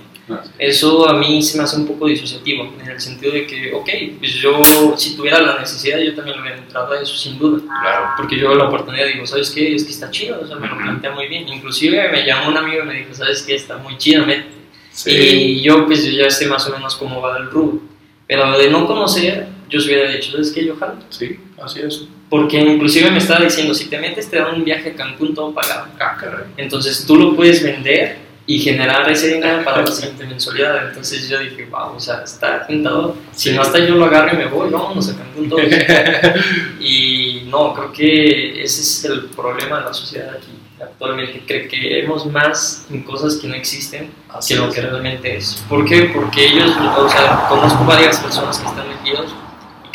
es. 0.58 0.76
Eso 0.78 1.08
a 1.08 1.12
mí 1.14 1.40
se 1.40 1.56
me 1.56 1.62
hace 1.62 1.76
un 1.76 1.86
poco 1.86 2.08
disociativo, 2.08 2.68
en 2.82 2.88
el 2.90 3.00
sentido 3.00 3.32
de 3.32 3.46
que, 3.46 3.72
ok, 3.72 3.88
pues 4.18 4.32
yo 4.34 4.60
si 4.96 5.14
tuviera 5.16 5.40
la 5.40 5.60
necesidad 5.60 5.98
yo 6.00 6.16
también 6.16 6.36
le 6.38 6.42
hubiera 6.42 6.58
entrado 6.58 6.92
a 6.92 7.00
eso 7.00 7.16
sin 7.16 7.38
duda, 7.38 7.62
Claro. 7.80 8.06
porque 8.16 8.36
yo 8.36 8.52
la 8.52 8.64
oportunidad 8.64 9.06
digo, 9.06 9.24
¿sabes 9.24 9.50
qué? 9.50 9.72
Es 9.72 9.84
que 9.84 9.90
está 9.92 10.10
chido, 10.10 10.40
o 10.42 10.46
sea, 10.48 10.56
me 10.56 10.66
lo 10.66 10.76
plantea 10.78 11.12
muy 11.12 11.28
bien, 11.28 11.46
inclusive 11.48 12.08
me 12.10 12.26
llamó 12.26 12.48
un 12.48 12.56
amigo 12.56 12.82
y 12.82 12.86
me 12.86 12.94
dijo, 12.94 13.14
¿sabes 13.14 13.42
qué? 13.42 13.54
Está 13.54 13.76
muy 13.78 13.96
chido, 13.98 14.26
métete. 14.26 14.48
Sí. 14.90 15.10
y 15.12 15.62
yo 15.62 15.86
pues 15.86 16.04
yo 16.04 16.10
ya 16.24 16.28
sé 16.30 16.46
más 16.48 16.66
o 16.66 16.72
menos 16.72 16.96
cómo 16.96 17.20
va 17.20 17.36
el 17.38 17.48
rubro, 17.50 17.82
pero 18.26 18.58
de 18.58 18.69
no 18.69 18.84
conocer, 18.88 19.46
yo 19.68 19.80
se 19.80 19.86
hubiera 19.86 20.10
dicho, 20.10 20.32
¿sabes 20.32 20.52
qué? 20.52 20.64
Yo 20.64 20.76
jalo, 20.76 20.96
Sí, 21.10 21.38
así 21.62 21.80
es. 21.80 22.06
porque 22.28 22.58
inclusive 22.58 23.10
me 23.10 23.18
estaba 23.18 23.44
diciendo, 23.44 23.74
si 23.74 23.88
te 23.88 23.98
metes 23.98 24.28
te 24.30 24.36
dan 24.36 24.54
un 24.54 24.64
viaje 24.64 24.90
a 24.90 24.94
Cancún 24.94 25.34
todo 25.34 25.52
pagado. 25.54 25.86
Ah, 26.00 26.16
caray. 26.20 26.44
Entonces 26.56 27.04
tú 27.06 27.16
lo 27.16 27.34
puedes 27.36 27.62
vender 27.62 28.18
y 28.48 28.60
generar 28.60 29.10
ese 29.10 29.34
dinero 29.34 29.64
para 29.64 29.82
la 29.82 29.86
siguiente 29.88 30.24
mensualidad. 30.24 30.88
Entonces 30.88 31.28
yo 31.28 31.38
dije, 31.40 31.64
wow, 31.64 31.96
o 31.96 32.00
sea, 32.00 32.22
está 32.22 32.66
tentado. 32.66 33.16
Si 33.32 33.50
no 33.52 33.62
hasta 33.62 33.78
yo 33.80 33.96
lo 33.96 34.04
agarro 34.04 34.34
y 34.34 34.36
me 34.38 34.46
voy, 34.46 34.70
vámonos 34.70 35.08
a 35.08 35.16
Cancún 35.16 35.48
todos. 35.48 35.64
y 36.80 37.42
no, 37.46 37.74
creo 37.74 37.92
que 37.92 38.62
ese 38.62 38.80
es 38.82 39.04
el 39.04 39.24
problema 39.26 39.80
de 39.80 39.84
la 39.86 39.94
sociedad 39.94 40.36
aquí 40.36 40.52
actualmente. 40.80 41.40
Que 41.46 41.66
creemos 41.69 42.26
más 42.26 42.86
en 42.90 43.02
cosas 43.02 43.36
que 43.36 43.48
no 43.48 43.54
existen 43.54 44.10
Así 44.28 44.54
que 44.54 44.60
lo 44.60 44.70
que 44.70 44.80
realmente 44.80 45.36
es. 45.36 45.64
¿Por 45.69 45.84
qué? 45.84 46.10
Porque 46.14 46.46
ellos, 46.46 46.70
o 46.98 47.08
sea, 47.08 47.46
conozco 47.48 47.84
varias 47.84 48.20
personas 48.20 48.58
que 48.58 48.66
están 48.66 48.85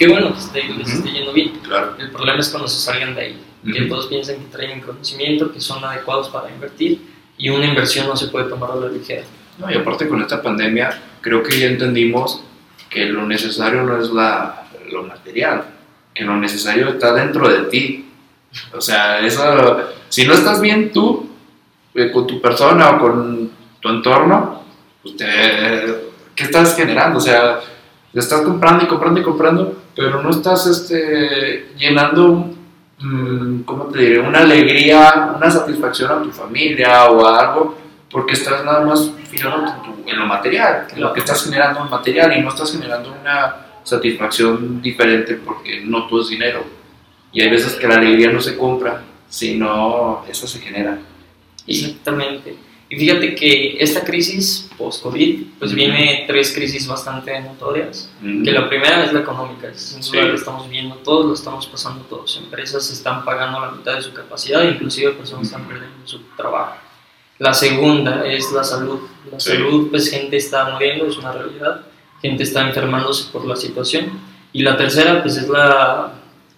qué 0.01 0.07
bueno 0.07 0.33
que 0.33 0.39
esté- 0.39 0.67
les 0.77 0.89
esté 0.93 1.11
yendo 1.11 1.31
bien. 1.31 1.49
Claro. 1.59 1.93
El 1.99 2.09
problema 2.09 2.39
es 2.39 2.49
cuando 2.49 2.67
se 2.67 2.79
salgan 2.79 3.13
de 3.13 3.21
ahí, 3.21 3.41
que 3.63 3.81
Ujú. 3.81 3.89
todos 3.89 4.07
piensan 4.07 4.37
que 4.37 4.45
traen 4.45 4.81
conocimiento, 4.81 5.51
que 5.53 5.61
son 5.61 5.83
adecuados 5.85 6.29
para 6.29 6.49
invertir 6.49 6.99
y 7.37 7.49
una 7.49 7.65
inversión 7.67 8.07
no 8.07 8.15
se 8.15 8.27
puede 8.29 8.49
tomar 8.49 8.71
a 8.71 8.75
la 8.77 8.87
ligera. 8.89 9.21
No, 9.59 9.69
y 9.71 9.75
aparte 9.75 10.07
con 10.07 10.19
esta 10.19 10.41
pandemia, 10.41 10.99
creo 11.21 11.43
que 11.43 11.59
ya 11.59 11.67
entendimos 11.67 12.41
que 12.89 13.05
lo 13.05 13.27
necesario 13.27 13.83
no 13.83 14.01
es 14.01 14.09
la, 14.09 14.63
lo 14.91 15.03
material, 15.03 15.65
que 16.15 16.23
lo 16.23 16.35
necesario 16.35 16.89
está 16.89 17.13
dentro 17.13 17.47
de 17.47 17.69
ti. 17.69 18.09
O 18.75 18.81
sea, 18.81 19.19
eso, 19.19 19.81
si 20.09 20.25
no 20.25 20.33
estás 20.33 20.59
bien 20.61 20.91
tú, 20.91 21.29
eh, 21.93 22.09
con 22.11 22.25
tu 22.25 22.41
persona 22.41 22.89
o 22.89 22.99
con 22.99 23.51
tu 23.79 23.87
entorno, 23.89 24.63
pues 25.03 25.15
te- 25.15 25.95
¿qué 26.35 26.43
estás 26.45 26.75
generando? 26.75 27.19
O 27.19 27.21
sea, 27.21 27.59
te 28.11 28.19
estás 28.19 28.41
comprando 28.41 28.83
y 28.83 28.87
comprando 28.87 29.19
y 29.19 29.23
comprando, 29.23 29.80
pero 29.95 30.21
no 30.21 30.29
estás 30.29 30.67
este, 30.67 31.73
llenando, 31.77 32.53
mm, 32.99 33.61
¿cómo 33.61 33.85
te 33.85 33.99
diré? 33.99 34.19
Una 34.19 34.39
alegría, 34.39 35.33
una 35.35 35.49
satisfacción 35.49 36.11
a 36.11 36.23
tu 36.23 36.31
familia 36.31 37.05
o 37.05 37.25
a 37.25 37.39
algo 37.39 37.77
porque 38.09 38.33
estás 38.33 38.63
nada 38.65 38.85
más 38.85 39.11
fijando 39.29 39.65
en, 39.67 40.09
en 40.09 40.19
lo 40.19 40.25
material, 40.25 40.87
en 40.93 41.01
lo 41.01 41.13
que 41.13 41.21
estás 41.21 41.43
generando 41.43 41.81
en 41.81 41.89
material 41.89 42.37
y 42.37 42.41
no 42.41 42.49
estás 42.49 42.71
generando 42.71 43.15
una 43.21 43.55
satisfacción 43.83 44.81
diferente 44.81 45.35
porque 45.35 45.81
no 45.81 46.07
todo 46.07 46.21
es 46.21 46.29
dinero. 46.29 46.63
Y 47.31 47.41
hay 47.41 47.49
veces 47.49 47.75
que 47.75 47.87
la 47.87 47.95
alegría 47.95 48.31
no 48.31 48.41
se 48.41 48.57
compra, 48.57 49.01
sino 49.29 50.25
esa 50.27 50.47
se 50.47 50.59
genera. 50.59 50.99
Exactamente. 51.65 52.57
Y 52.91 52.97
fíjate 52.97 53.35
que 53.35 53.77
esta 53.79 54.03
crisis 54.03 54.69
post-COVID, 54.77 55.43
pues 55.59 55.71
Ujú. 55.71 55.77
viene 55.77 56.25
tres 56.27 56.51
crisis 56.53 56.85
bastante 56.87 57.39
notorias. 57.39 58.11
mm, 58.21 58.43
Que 58.43 58.51
la 58.51 58.67
primera 58.67 59.05
es 59.05 59.13
la 59.13 59.21
económica, 59.21 59.73
sin 59.73 60.01
duda 60.01 60.21
Sí. 60.23 60.27
lo 60.27 60.35
estamos 60.35 60.69
viendo 60.69 60.95
todos, 60.97 61.25
lo 61.25 61.33
estamos 61.33 61.67
pasando 61.67 62.03
todos. 62.05 62.35
Empresas 62.43 62.91
están 62.91 63.23
pagando 63.23 63.61
la 63.61 63.71
mitad 63.71 63.95
de 63.95 64.01
su 64.01 64.11
capacidad, 64.13 64.63
inclusive 64.63 65.11
personas 65.13 65.47
están 65.47 65.67
perdiendo 65.69 66.05
su 66.05 66.19
trabajo. 66.35 66.75
La 67.39 67.53
segunda 67.53 68.27
es 68.27 68.51
la 68.51 68.63
salud. 68.63 68.99
La 69.31 69.39
Sí. 69.39 69.51
salud, 69.51 69.87
pues 69.89 70.11
gente 70.11 70.35
está 70.35 70.69
muriendo, 70.71 71.05
es 71.07 71.17
una 71.17 71.31
realidad. 71.31 71.85
Gente 72.21 72.43
está 72.43 72.67
enfermándose 72.67 73.31
por 73.31 73.45
la 73.45 73.55
situación. 73.55 74.19
Y 74.51 74.63
la 74.63 74.75
tercera, 74.75 75.21
pues 75.23 75.37
es 75.37 75.47
la, 75.47 76.11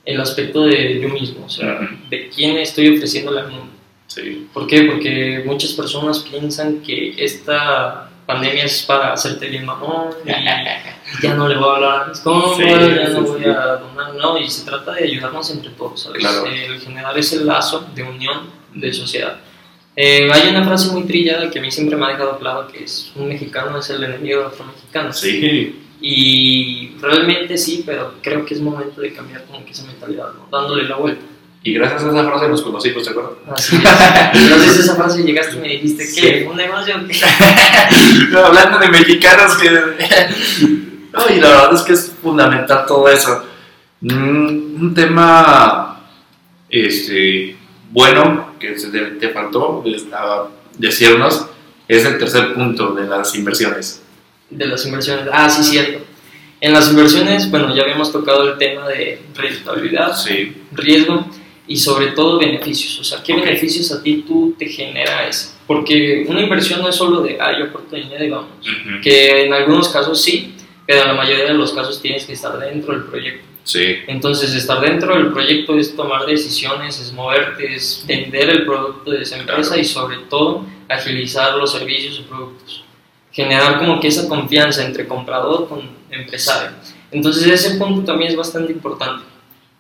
el 0.04 0.20
aspecto 0.20 0.66
de 0.66 1.00
yo 1.00 1.10
mismo, 1.10 1.46
o 1.46 1.50
sea, 1.50 1.76
Ujú. 1.76 2.10
de 2.10 2.28
quién 2.30 2.58
estoy 2.58 2.96
ofreciéndole 2.98 3.40
al 3.42 3.52
mundo. 3.52 3.73
Sí, 4.16 4.48
¿Por 4.54 4.68
qué? 4.68 4.84
Porque 4.84 5.44
muchas 5.46 5.74
personas 5.74 6.20
piensan 6.20 6.82
que 6.82 7.14
esta 7.18 8.10
pandemia 8.26 8.64
es 8.64 8.84
para 8.84 9.14
hacerte 9.14 9.48
bien 9.48 9.66
mamón 9.66 10.10
y 10.26 11.22
ya 11.22 11.34
no 11.36 11.48
le 11.48 11.56
voy 11.56 11.70
a 11.70 11.76
hablar 11.76 12.04
a 12.04 12.08
mis 12.08 12.20
compas, 12.20 12.58
Sí, 12.58 12.64
ya 12.64 13.10
no 13.10 13.20
sí, 13.20 13.32
voy 13.32 13.46
a 13.46 13.76
donar, 13.76 14.16
no, 14.16 14.38
y 14.38 14.48
se 14.50 14.66
trata 14.66 14.94
de 14.94 15.04
ayudarnos 15.04 15.50
entre 15.52 15.72
todos, 15.72 16.02
¿sabes? 16.02 16.20
Claro. 16.20 16.46
El 16.46 16.80
generar 16.80 17.18
ese 17.18 17.44
lazo 17.44 17.88
de 17.94 18.04
unión 18.04 18.50
de 18.74 18.94
sociedad. 18.94 19.40
Eh, 19.96 20.30
hay 20.32 20.50
una 20.50 20.64
frase 20.64 20.92
muy 20.92 21.04
trillada 21.04 21.52
que 21.52 21.60
a 21.60 21.62
mí 21.62 21.70
siempre 21.70 21.96
me 21.96 22.06
ha 22.06 22.10
dejado 22.10 22.40
claro 22.40 22.68
que 22.68 22.84
es 22.84 23.12
un 23.16 23.28
mexicano 23.28 23.78
es 23.78 23.90
el 23.92 24.04
enemigo 24.04 24.40
de 24.40 24.46
otro 24.48 24.66
mexicano. 24.66 25.14
Sí. 25.14 25.80
Y 26.02 26.96
realmente 27.00 27.58
sí, 27.58 27.84
pero 27.86 28.16
creo 28.22 28.44
que 28.44 28.56
es 28.56 28.60
momento 28.60 29.00
de 29.00 29.14
cambiar 29.14 29.46
como 29.46 29.64
que 29.64 29.72
esa 29.72 29.86
mentalidad, 29.86 30.34
¿no? 30.34 30.48
dándole 30.52 30.84
la 30.84 30.98
vuelta. 30.98 31.24
Y 31.66 31.74
gracias 31.74 32.04
a 32.04 32.10
esa 32.10 32.26
frase 32.26 32.48
nos 32.50 32.62
conocimos, 32.62 33.04
¿te 33.06 33.10
acuerdas? 33.12 33.34
Así 33.56 33.78
es. 33.78 33.82
Entonces 34.42 34.80
esa 34.80 34.96
frase 34.96 35.24
llegaste 35.24 35.56
y 35.56 35.60
me 35.60 35.68
dijiste, 35.70 36.06
Sí. 36.06 36.22
¿qué? 36.22 36.48
¿Un 36.50 36.58
negocio? 36.58 36.96
No, 38.30 38.40
hablando 38.40 38.80
de 38.80 38.90
mexicanos 38.90 39.56
que... 39.58 39.70
No, 41.14 41.20
y 41.30 41.40
la 41.40 41.48
verdad 41.50 41.74
es 41.76 41.82
que 41.84 41.94
es 41.94 42.12
fundamental 42.22 42.86
todo 42.88 43.08
eso. 43.08 43.44
Mm, 44.02 44.82
Un 44.82 44.94
tema 44.96 46.02
este, 46.70 47.56
bueno 47.92 48.56
que 48.60 48.78
se 48.80 48.88
te, 48.90 49.30
faltó 49.30 49.84
decirnos 50.78 51.46
es 51.88 52.04
el 52.06 52.18
tercer 52.18 52.56
punto 52.56 52.94
de 52.94 53.08
las 53.08 53.36
inversiones. 53.36 54.02
De 54.50 54.66
las 54.66 54.84
inversiones. 54.86 55.28
Ah, 55.32 55.50
sí, 55.50 55.64
cierto. 55.64 56.04
En 56.60 56.74
las 56.74 56.90
inversiones, 56.90 57.50
bueno, 57.52 57.76
ya 57.76 57.84
habíamos 57.84 58.12
tocado 58.12 58.52
el 58.52 58.58
tema 58.58 58.88
de 58.88 59.22
rentabilidad, 59.36 60.16
Sí. 60.18 60.64
riesgo 60.72 61.28
y 61.68 61.78
sobre 61.78 62.08
todo 62.08 62.40
beneficios. 62.40 63.00
O 63.00 63.04
sea, 63.04 63.24
¿qué 63.24 63.34
beneficios 63.34 63.92
a 63.92 64.02
ti 64.04 64.24
tú 64.28 64.56
te 64.58 64.68
genera 64.68 65.28
eso? 65.28 65.54
Porque 65.66 66.26
una 66.28 66.42
inversión 66.42 66.82
no 66.82 66.90
es 66.90 66.96
solo 66.96 67.22
de, 67.22 67.38
ah, 67.40 67.58
yo 67.58 67.66
aporto 67.66 67.96
dinero 67.96 68.24
y 68.24 68.30
vamos. 68.30 68.50
Que 69.02 69.46
en 69.46 69.54
algunos 69.54 69.90
casos 69.90 70.22
sí, 70.22 70.56
pero 70.86 71.02
en 71.04 71.08
la 71.08 71.14
mayoría 71.14 71.46
de 71.46 71.54
los 71.54 71.72
casos 71.72 72.02
tienes 72.02 72.26
que 72.26 72.34
estar 72.34 72.58
dentro 72.60 72.94
del 72.94 73.06
proyecto. 73.06 73.46
Sí. 73.64 73.96
Entonces, 74.08 74.54
estar 74.54 74.82
dentro 74.82 75.16
del 75.16 75.32
proyecto 75.32 75.78
es 75.78 75.96
tomar 75.96 76.26
decisiones, 76.26 77.00
es 77.00 77.14
moverte, 77.14 77.74
es 77.74 78.04
vender 78.06 78.50
el 78.50 78.66
producto 78.66 79.12
de 79.12 79.22
esa 79.22 79.38
empresa 79.38 79.70
Claro. 79.70 79.82
y 79.82 79.86
sobre 79.86 80.18
todo 80.30 80.66
agilizar 80.90 81.56
los 81.56 81.72
servicios 81.72 82.20
o 82.20 82.24
productos. 82.24 82.84
Generar 83.32 83.80
como 83.80 84.02
que 84.02 84.10
esa 84.10 84.28
confianza 84.28 84.86
entre 84.86 85.08
comprador 85.08 85.70
con 85.70 85.90
empresario. 86.12 86.72
Entonces, 87.10 87.48
ese 87.48 87.78
punto 87.78 88.04
también 88.04 88.32
es 88.32 88.38
bastante 88.38 88.74
importante. 88.74 89.24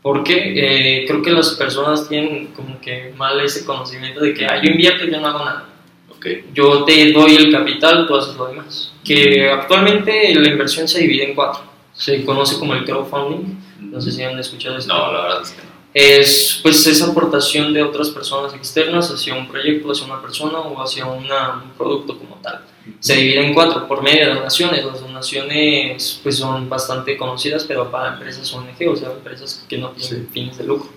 Porque 0.03 0.36
eh, 0.36 1.05
creo 1.07 1.22
que 1.22 1.31
las 1.31 1.51
personas 1.51 2.07
tienen 2.10 2.48
como 2.48 2.79
que 2.81 3.13
mal 3.17 3.39
ese 3.39 3.65
conocimiento 3.65 4.19
de 4.19 4.33
que, 4.33 4.45
ah, 4.45 4.62
yo 4.62 4.69
invierto 4.69 5.05
y 5.05 5.12
yo 5.12 5.19
no 5.19 5.27
hago 5.27 5.39
nada. 5.39 5.69
Ok. 6.10 6.27
Yo 6.53 6.83
te 6.83 7.12
doy 7.13 7.38
el 7.38 7.51
capital, 7.51 8.05
tú 8.05 8.17
haces 8.17 8.36
lo 8.36 8.48
demás. 8.48 8.93
Que 9.03 9.50
actualmente 9.50 10.36
la 10.36 10.50
inversión 10.50 10.88
se 10.89 11.00
divide 11.00 11.29
en 11.29 11.36
cuatro. 11.36 11.63
Se 11.93 12.24
conoce 12.25 12.60
como 12.60 12.74
el 12.74 12.83
crowdfunding. 12.83 13.55
No 13.79 14.01
sé 14.01 14.12
si 14.12 14.24
han 14.24 14.38
escuchado 14.38 14.77
esto. 14.77 14.93
No, 14.93 15.12
la 15.12 15.22
verdad 15.22 15.41
es 15.41 15.51
que 15.51 15.63
no. 15.63 15.73
Es 15.93 16.59
pues 16.63 16.85
esa 16.88 17.07
aportación 17.12 17.71
de 17.73 17.83
otras 17.83 18.09
personas 18.09 18.53
externas 18.55 19.12
hacia 19.12 19.35
un 19.35 19.47
proyecto, 19.47 19.91
hacia 19.91 20.05
una 20.05 20.21
persona 20.21 20.59
o 20.59 20.81
hacia 20.81 21.05
una- 21.05 21.62
un 21.63 21.69
producto 21.77 22.17
como 22.17 22.35
tal. 22.38 22.65
Se 23.00 23.15
divide 23.15 23.45
en 23.45 23.53
cuatro 23.53 23.88
por 23.88 24.01
medio 24.01 24.27
de 24.27 24.33
donaciones. 24.33 24.83
Las 24.83 25.01
donaciones 25.01 26.19
pues 26.23 26.38
son 26.38 26.67
bastante 26.67 27.15
conocidas, 27.15 27.63
pero 27.65 27.91
para 27.91 28.13
empresas 28.13 28.51
ONG, 28.53 28.88
o 28.89 28.95
sea, 28.95 29.12
empresas 29.12 29.65
que 29.69 29.77
no 29.77 29.89
tienen 29.91 30.23
Sí. 30.23 30.27
fines 30.33 30.57
de 30.57 30.63
lucro. 30.63 30.89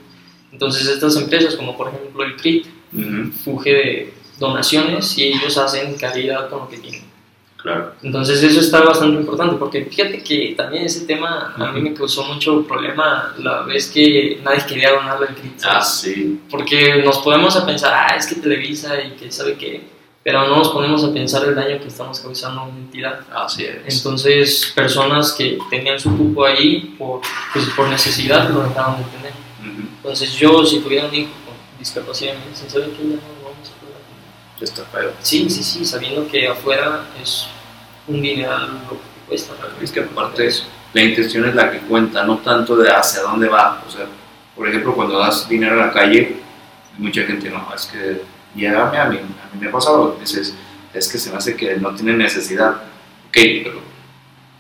Entonces 0.50 0.86
estas 0.86 1.14
empresas 1.16 1.56
como 1.56 1.76
por 1.76 1.88
ejemplo 1.88 2.24
el 2.24 2.36
CRIT, 2.36 2.66
Ujú, 2.92 3.32
fuge 3.44 3.70
de 3.74 4.14
donaciones 4.38 5.18
y 5.18 5.24
ellos 5.24 5.58
hacen 5.58 5.94
caridad 5.98 6.48
con 6.48 6.60
lo 6.60 6.68
que 6.68 6.78
tienen. 6.78 7.04
Claro. 7.66 7.94
Entonces 8.00 8.40
eso 8.44 8.60
está 8.60 8.80
bastante 8.82 9.18
importante 9.18 9.56
porque 9.56 9.86
fíjate 9.86 10.22
que 10.22 10.54
también 10.56 10.84
ese 10.84 11.04
tema 11.04 11.52
a 11.58 11.72
mí 11.72 11.80
me 11.80 11.94
causó 11.94 12.22
mucho 12.22 12.64
problema 12.64 13.34
la 13.38 13.62
vez 13.62 13.88
que 13.88 14.40
nadie 14.44 14.64
quería 14.68 14.92
donarle 14.92 15.26
al 15.26 15.34
CRIT, 15.34 15.64
Ah, 15.64 15.82
sí. 15.82 16.40
Porque 16.48 17.02
nos 17.04 17.18
podemos 17.18 17.56
a 17.56 17.66
pensar, 17.66 17.92
ah, 17.92 18.14
es 18.16 18.28
que 18.28 18.36
Televisa 18.36 19.02
y 19.02 19.16
que 19.16 19.32
sabe 19.32 19.54
qué, 19.54 19.82
pero 20.22 20.46
no 20.46 20.58
nos 20.58 20.68
ponemos 20.68 21.02
a 21.02 21.12
pensar 21.12 21.42
el 21.44 21.56
daño 21.56 21.80
que 21.80 21.88
estamos 21.88 22.20
causando 22.20 22.60
a 22.60 22.64
una 22.66 22.78
entidad. 22.78 23.18
Así 23.34 23.64
es. 23.64 23.96
Entonces 23.96 24.72
personas 24.72 25.32
que 25.32 25.58
tenían 25.68 25.98
su 25.98 26.16
cupo 26.16 26.44
ahí 26.44 26.94
por, 26.96 27.20
pues, 27.52 27.68
por 27.70 27.88
necesidad 27.88 28.48
lo 28.48 28.62
dejaron 28.62 28.98
de 28.98 29.04
tener. 29.10 29.32
Ujú. 29.60 29.88
Entonces 29.96 30.32
yo 30.34 30.64
si 30.64 30.78
tuviera 30.78 31.08
un 31.08 31.14
hijo 31.16 31.32
con 31.44 31.54
discapacidad 31.80 32.34
¿sabe 32.54 32.84
qué? 32.90 33.08
Ya 33.08 33.16
no 33.16 33.42
vamos 33.42 33.70
a 33.70 33.80
poder 33.80 34.62
Está 34.62 34.84
feo. 34.84 35.12
Sí, 35.20 35.50
sí, 35.50 35.64
sí, 35.64 35.84
sabiendo 35.84 36.28
que 36.28 36.46
afuera 36.46 37.06
es 37.20 37.48
un 38.08 38.22
dineral 38.22 38.80
lo 38.88 38.90
que 38.90 38.96
te 38.96 39.28
cuesta. 39.28 39.54
realmente. 39.54 39.84
Es 39.84 39.92
que 39.92 40.00
aparte 40.00 40.46
eso, 40.46 40.64
la 40.92 41.02
intención 41.02 41.48
es 41.48 41.54
la 41.54 41.70
que 41.70 41.78
cuenta, 41.80 42.24
no 42.24 42.38
tanto 42.38 42.76
de 42.76 42.90
hacia 42.90 43.22
dónde 43.22 43.48
va. 43.48 43.82
O 43.86 43.90
sea, 43.90 44.06
por 44.54 44.68
ejemplo, 44.68 44.94
cuando 44.94 45.18
das 45.18 45.48
dinero 45.48 45.74
a 45.74 45.86
la 45.86 45.92
calle, 45.92 46.36
mucha 46.98 47.22
gente 47.22 47.50
no, 47.50 47.68
es 47.74 47.86
que 47.86 48.22
ya 48.54 48.88
a 48.88 48.90
mí, 48.90 48.96
a 48.96 49.04
mí, 49.06 49.18
me 49.60 49.68
ha 49.68 49.72
pasado, 49.72 50.16
dices, 50.18 50.54
es 50.94 51.08
que 51.08 51.18
se 51.18 51.30
me 51.30 51.36
hace 51.36 51.56
que 51.56 51.76
no 51.76 51.94
tiene 51.94 52.14
necesidad. 52.14 52.70
Ok, 53.28 53.36
pero 53.64 53.80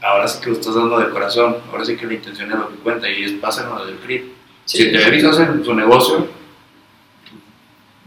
ahora 0.02 0.28
sí 0.28 0.40
que 0.40 0.50
lo 0.50 0.56
estás 0.56 0.74
dando 0.74 0.98
de 0.98 1.08
corazón, 1.08 1.56
ahora 1.70 1.84
sí 1.84 1.96
que 1.96 2.06
la 2.06 2.14
intención 2.14 2.52
es 2.52 2.58
lo 2.58 2.68
que 2.68 2.76
cuenta 2.76 3.08
y 3.08 3.24
es 3.24 3.32
pásalo 3.32 3.84
del 3.86 3.96
CRIP. 3.96 4.32
Sí, 4.64 4.78
Si 4.78 4.92
Televisa 4.92 5.30
hace 5.30 5.64
su 5.64 5.74
negocio, 5.74 6.28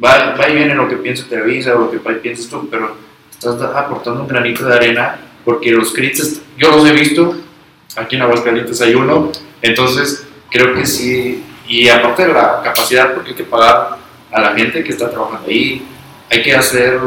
va, 0.04 0.36
va 0.36 0.50
y 0.50 0.56
viene 0.56 0.76
lo 0.76 0.88
que 0.88 0.98
piensa 0.98 1.26
Televisa 1.28 1.76
o 1.76 1.80
lo 1.80 1.92
que 1.92 1.98
piensas 1.98 2.48
tú, 2.48 2.68
pero 2.70 2.96
estás 3.32 3.62
aportando 3.62 4.22
un 4.22 4.28
granito 4.28 4.66
de 4.66 4.76
arena 4.76 5.20
porque 5.50 5.72
los 5.72 5.92
crits, 5.92 6.44
yo 6.60 6.70
los 6.70 6.88
he 6.88 6.92
visto, 6.94 7.36
aquí 7.96 8.18
en 8.18 8.22
Aguascalientes 8.22 8.80
hay 8.82 8.94
uno, 8.94 9.32
entonces 9.64 10.28
creo 10.52 10.76
que 10.76 10.86
sí, 10.86 11.44
y 11.68 11.90
aparte 11.90 12.28
de 12.28 12.34
la 12.34 12.62
capacidad, 12.64 13.16
porque 13.16 13.32
hay 13.32 13.36
que 13.36 13.46
pagar 13.46 13.98
a 14.32 14.42
la 14.42 14.54
gente 14.54 14.84
que 14.84 14.92
está 14.92 15.10
trabajando 15.10 15.48
ahí, 15.50 15.82
hay 16.30 16.44
que 16.44 16.54
hacer 16.54 17.00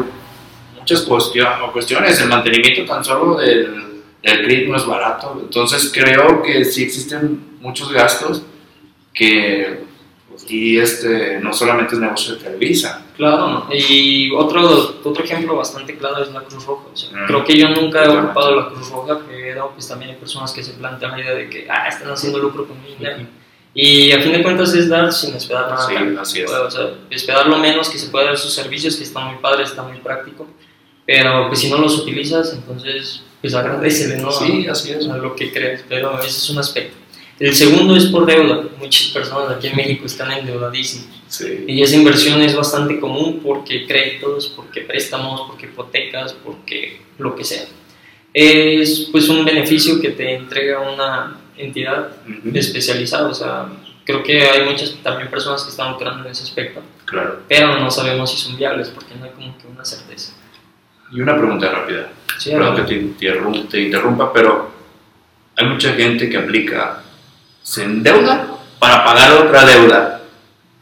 muchas 0.77 1.07
cuestio- 1.07 1.71
cuestiones, 1.71 2.19
el 2.19 2.27
mantenimiento 2.27 2.83
tan 2.83 3.01
solo 3.01 3.37
del, 3.37 4.01
del 4.21 4.43
CRIT 4.43 4.67
no 4.67 4.75
es 4.75 4.85
barato, 4.85 5.39
entonces 5.41 5.89
creo 5.93 6.41
que 6.43 6.65
sí 6.65 6.83
existen 6.83 7.39
muchos 7.61 7.93
gastos 7.93 8.43
que 9.13 9.85
y 10.47 10.77
este 10.77 11.39
no 11.39 11.53
solamente 11.53 11.95
es 11.95 12.01
negocio 12.01 12.35
de 12.35 12.41
Televisa 12.43 13.05
Claro, 13.15 13.67
y 13.71 14.31
otro, 14.31 14.95
otro 15.03 15.23
ejemplo 15.23 15.55
bastante 15.55 15.95
claro 15.95 16.23
es 16.23 16.31
la 16.31 16.41
Cruz 16.41 16.65
Roja. 16.65 16.85
o 16.91 16.97
sea, 16.97 17.09
Mm. 17.11 17.27
Creo 17.27 17.43
que 17.45 17.57
yo 17.57 17.69
nunca 17.69 18.03
he 18.03 18.07
ocupado 18.09 18.55
la 18.55 18.67
Cruz 18.69 18.89
Roja, 18.89 19.19
pero 19.27 19.71
pues 19.71 19.87
también 19.87 20.11
hay 20.11 20.17
personas 20.17 20.51
que 20.51 20.63
se 20.63 20.73
plantean 20.73 21.11
la 21.11 21.19
idea 21.21 21.35
de 21.35 21.49
que 21.49 21.67
ah, 21.69 21.87
están 21.87 22.11
haciendo 22.11 22.39
lucro 22.39 22.67
con 22.67 22.81
mi 22.81 22.95
dinero. 22.95 23.27
Y 23.75 24.11
a 24.11 24.19
fin 24.21 24.31
de 24.33 24.43
cuentas 24.43 24.73
es 24.73 24.89
dar 24.89 25.11
sin 25.11 25.35
esperar 25.35 25.69
nada. 25.69 25.87
Sí, 25.87 25.95
así 26.19 26.41
es. 26.41 26.51
O 26.51 26.69
sea, 26.71 26.89
esperar 27.09 27.47
lo 27.47 27.57
menos 27.57 27.89
que 27.89 27.97
se 27.97 28.09
pueda 28.09 28.25
dar 28.25 28.37
sus 28.37 28.53
servicios, 28.53 28.95
que 28.95 29.03
está 29.03 29.19
muy 29.21 29.37
padre, 29.37 29.63
está 29.63 29.83
muy 29.83 29.97
práctico. 29.99 30.47
Pero 31.05 31.47
pues 31.47 31.59
si 31.59 31.69
no 31.69 31.77
los 31.77 31.99
utilizas, 31.99 32.53
entonces 32.53 33.23
pues 33.41 33.53
agradecele, 33.53 34.17
¿no? 34.17 34.31
Sí, 34.31 34.67
así 34.67 34.91
es. 34.91 35.07
a 35.07 35.17
lo 35.17 35.35
que 35.35 35.51
crees, 35.51 35.83
pero 35.89 36.17
ese 36.19 36.29
es 36.29 36.49
un 36.49 36.59
aspecto. 36.59 36.95
El 37.45 37.53
segundo 37.55 37.95
es 37.95 38.05
por 38.05 38.25
deuda. 38.25 38.63
Muchas 38.79 39.07
personas 39.09 39.51
aquí 39.57 39.67
en 39.67 39.75
México 39.75 40.05
están 40.05 40.31
endeudadísimas. 40.31 41.07
sí 41.27 41.65
Y 41.67 41.81
esa 41.81 41.95
inversión 41.97 42.41
es 42.41 42.55
bastante 42.55 42.99
común 42.99 43.41
porque 43.43 43.85
créditos, 43.85 44.47
porque 44.55 44.81
préstamos, 44.81 45.41
porque 45.47 45.65
hipotecas, 45.65 46.33
porque 46.33 47.01
lo 47.17 47.35
que 47.35 47.43
sea. 47.43 47.63
Es 48.33 49.09
pues 49.11 49.27
un 49.29 49.43
beneficio 49.45 49.99
que 49.99 50.09
te 50.09 50.35
entrega 50.35 50.79
una 50.79 51.37
entidad 51.57 52.11
Ujú. 52.27 52.57
especializada. 52.57 53.27
O 53.29 53.33
sea, 53.33 53.67
creo 54.05 54.23
que 54.23 54.41
hay 54.41 54.63
muchas 54.65 54.95
también 55.03 55.29
personas 55.29 55.63
que 55.63 55.69
están 55.69 55.91
lucrando 55.91 56.25
en 56.25 56.31
ese 56.31 56.43
aspecto, 56.43 56.81
claro 57.05 57.39
pero 57.47 57.79
no 57.79 57.89
sabemos 57.91 58.31
si 58.31 58.37
son 58.37 58.57
viables 58.57 58.89
porque 58.89 59.15
no 59.15 59.25
hay 59.25 59.31
como 59.31 59.57
que 59.57 59.67
una 59.67 59.85
certeza. 59.85 60.33
y 61.11 61.21
una 61.21 61.37
pregunta 61.37 61.69
rápida 61.69 62.09
Sí, 62.39 62.49
perdón 62.51 62.75
que 62.77 62.81
te, 62.83 63.01
interrum- 63.01 63.67
te 63.69 63.81
interrumpa 63.81 64.33
pero 64.33 64.71
hay 65.55 65.67
mucha 65.67 65.93
gente 65.93 66.27
que 66.29 66.37
aplica 66.37 67.02
se 67.63 67.83
endeuda 67.83 68.59
para 68.77 69.03
pagar 69.03 69.33
otra 69.33 69.65
deuda 69.65 70.21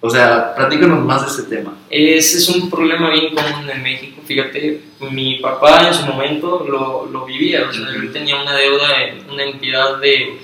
o 0.01 0.09
sea 0.09 0.53
platícanos 0.55 1.05
más 1.05 1.21
de 1.21 1.27
ese 1.27 1.49
tema 1.49 1.77
Ese 1.89 2.37
es 2.37 2.49
un 2.49 2.69
problema 2.69 3.11
bien 3.11 3.35
común 3.35 3.69
en 3.69 3.83
México. 3.83 4.21
Fíjate, 4.25 4.81
mi 5.11 5.39
papá 5.39 5.89
en 5.89 5.93
su 5.93 6.05
momento 6.05 6.65
lo, 6.65 7.05
lo 7.05 7.25
vivía. 7.25 7.67
O 7.69 7.73
sea, 7.73 7.85
él 7.89 8.13
tenía 8.13 8.41
una 8.41 8.55
deuda 8.55 9.03
en 9.03 9.29
una 9.29 9.43
entidad 9.43 9.97
de, 9.97 10.39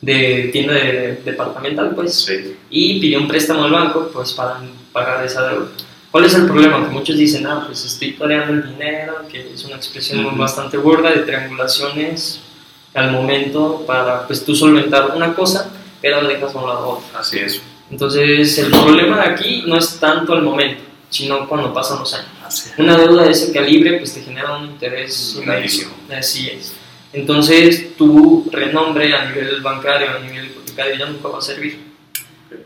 de 0.00 0.48
tienda 0.52 0.74
de, 0.74 1.20
departamental, 1.24 1.92
pues, 1.96 2.14
sí 2.14 2.56
y 2.70 3.00
pidió 3.00 3.18
un 3.18 3.26
préstamo 3.26 3.64
al 3.64 3.72
banco, 3.72 4.10
pues, 4.12 4.32
para 4.32 4.60
pagar 4.92 5.24
esa 5.24 5.48
deuda. 5.48 5.68
¿Cuál 6.12 6.24
es 6.24 6.34
el 6.34 6.46
problema? 6.46 6.84
Que 6.84 6.92
muchos 6.92 7.18
dicen, 7.18 7.46
ah, 7.46 7.64
pues 7.66 7.84
estoy 7.84 8.12
toreando 8.12 8.52
el 8.52 8.70
dinero, 8.70 9.26
que 9.30 9.52
es 9.52 9.64
una 9.64 9.76
expresión 9.76 10.24
Ujú. 10.24 10.36
bastante 10.36 10.76
burda 10.76 11.10
de 11.10 11.22
triangulaciones 11.22 12.45
al 12.96 13.12
momento 13.12 13.84
para, 13.86 14.26
pues, 14.26 14.44
tú 14.44 14.54
solventar 14.56 15.12
una 15.14 15.34
cosa, 15.34 15.70
pero 16.00 16.26
dejas 16.26 16.54
a 16.54 16.58
un 16.58 16.68
lado 16.68 16.88
otra. 16.88 17.20
así 17.20 17.38
es 17.38 17.62
Entonces, 17.90 18.58
el 18.58 18.70
problema 18.70 19.20
de 19.20 19.28
aquí 19.30 19.64
no 19.66 19.76
es 19.76 20.00
tanto 20.00 20.34
el 20.34 20.42
momento, 20.42 20.82
sino 21.10 21.46
cuando 21.48 21.72
pasan 21.72 21.98
los 22.00 22.12
años. 22.14 22.28
así 22.44 22.70
es 22.72 22.78
Una 22.78 22.96
deuda 22.96 23.24
de 23.24 23.30
ese 23.30 23.52
calibre 23.52 23.98
pues 23.98 24.14
te 24.14 24.22
genera 24.22 24.56
un 24.56 24.66
interés 24.66 25.38
Grandísimo. 25.44 25.92
Así 26.10 26.48
es. 26.48 26.74
Entonces, 27.12 27.96
tu 27.96 28.48
renombre 28.50 29.14
a 29.14 29.26
nivel 29.30 29.60
bancario, 29.60 30.10
a 30.10 30.18
nivel 30.18 30.46
hipotecario 30.46 30.96
ya 30.96 31.06
nunca 31.06 31.28
va 31.28 31.38
a 31.38 31.42
servir. 31.42 31.80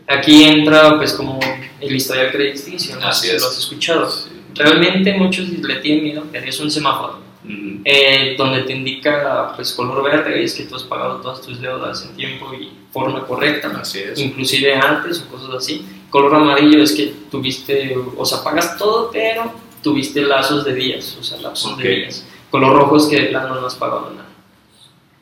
Aquí 0.07 0.43
entra 0.43 0.97
pues 0.97 1.13
como 1.13 1.39
el 1.79 1.95
historial 1.95 2.31
crediticio, 2.31 2.95
no 2.97 3.07
Así 3.07 3.29
es. 3.29 3.41
lo 3.41 3.47
has 3.47 3.57
escuchado. 3.57 4.13
realmente 4.55 5.13
muchos 5.13 5.47
le 5.49 5.75
tienen 5.77 6.03
miedo, 6.03 6.23
pero 6.31 6.45
es 6.45 6.59
un 6.59 6.69
semáforo. 6.69 7.19
Eh, 7.43 8.35
donde 8.37 8.61
te 8.61 8.73
indica 8.73 9.53
pues 9.55 9.73
color 9.73 10.03
verde 10.03 10.43
es 10.43 10.53
que 10.53 10.63
tú 10.65 10.75
has 10.75 10.83
pagado 10.83 11.21
todas 11.21 11.41
tus 11.41 11.59
deudas 11.59 12.05
en 12.05 12.15
tiempo 12.15 12.53
y 12.53 12.71
forma 12.91 13.25
correcta, 13.25 13.71
Así 13.81 13.99
es. 13.99 14.19
inclusive 14.19 14.75
antes 14.75 15.21
o 15.21 15.27
cosas 15.31 15.55
así. 15.55 15.85
Color 16.09 16.35
amarillo 16.35 16.83
es 16.83 16.91
que 16.91 17.13
tuviste, 17.31 17.97
o 18.17 18.25
sea, 18.25 18.43
pagas 18.43 18.77
todo, 18.77 19.09
pero 19.11 19.51
tuviste 19.81 20.21
lazos 20.21 20.65
de 20.65 20.75
días, 20.75 21.17
o 21.19 21.23
sea, 21.23 21.39
lapsos 21.39 21.77
de 21.77 21.89
días. 21.89 22.27
Color 22.51 22.75
rojo 22.75 22.97
es 22.97 23.05
que 23.05 23.21
de 23.21 23.27
plano 23.27 23.55
no 23.55 23.65
has 23.65 23.75
pagado 23.75 24.11
nada. 24.11 24.27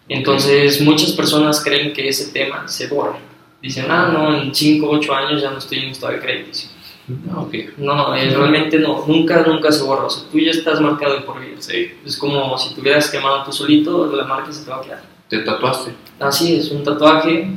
Entonces, 0.09 0.81
muchas 0.81 1.11
personas 1.11 1.63
creen 1.63 1.93
que 1.93 2.07
ese 2.09 2.31
tema 2.31 2.67
se 2.67 2.87
borra. 2.87 3.19
Dicen, 3.61 3.85
ah, 3.89 4.09
no, 4.11 4.35
en 4.41 4.53
5 4.53 4.85
o 4.87 4.95
8 4.97 5.13
años 5.13 5.41
ya 5.41 5.51
no 5.51 5.59
estoy 5.59 5.79
en 5.79 5.89
estado 5.89 6.13
de 6.13 6.19
crédito. 6.19 6.57
Ah, 7.31 7.39
ok. 7.41 7.53
No, 7.77 8.15
eh, 8.15 8.29
realmente 8.35 8.77
no, 8.79 9.03
nunca, 9.07 9.41
nunca 9.45 9.71
se 9.71 9.83
borra. 9.83 10.05
O 10.05 10.09
sea, 10.09 10.23
tú 10.31 10.39
ya 10.39 10.51
estás 10.51 10.79
marcado 10.81 11.15
de 11.15 11.21
por 11.21 11.39
vida. 11.39 11.55
Sí. 11.59 11.91
Es 12.05 12.17
como 12.17 12.57
si 12.57 12.73
te 12.73 12.81
hubieras 12.81 13.09
quemado 13.09 13.43
tú 13.43 13.51
solito, 13.51 14.11
la 14.15 14.25
marca 14.25 14.51
se 14.51 14.63
te 14.65 14.69
va 14.71 14.77
a 14.77 14.81
quedar. 14.81 15.03
¿Te 15.27 15.39
tatuaste? 15.39 15.91
Así 16.19 16.55
es, 16.55 16.71
un 16.71 16.83
tatuaje 16.83 17.49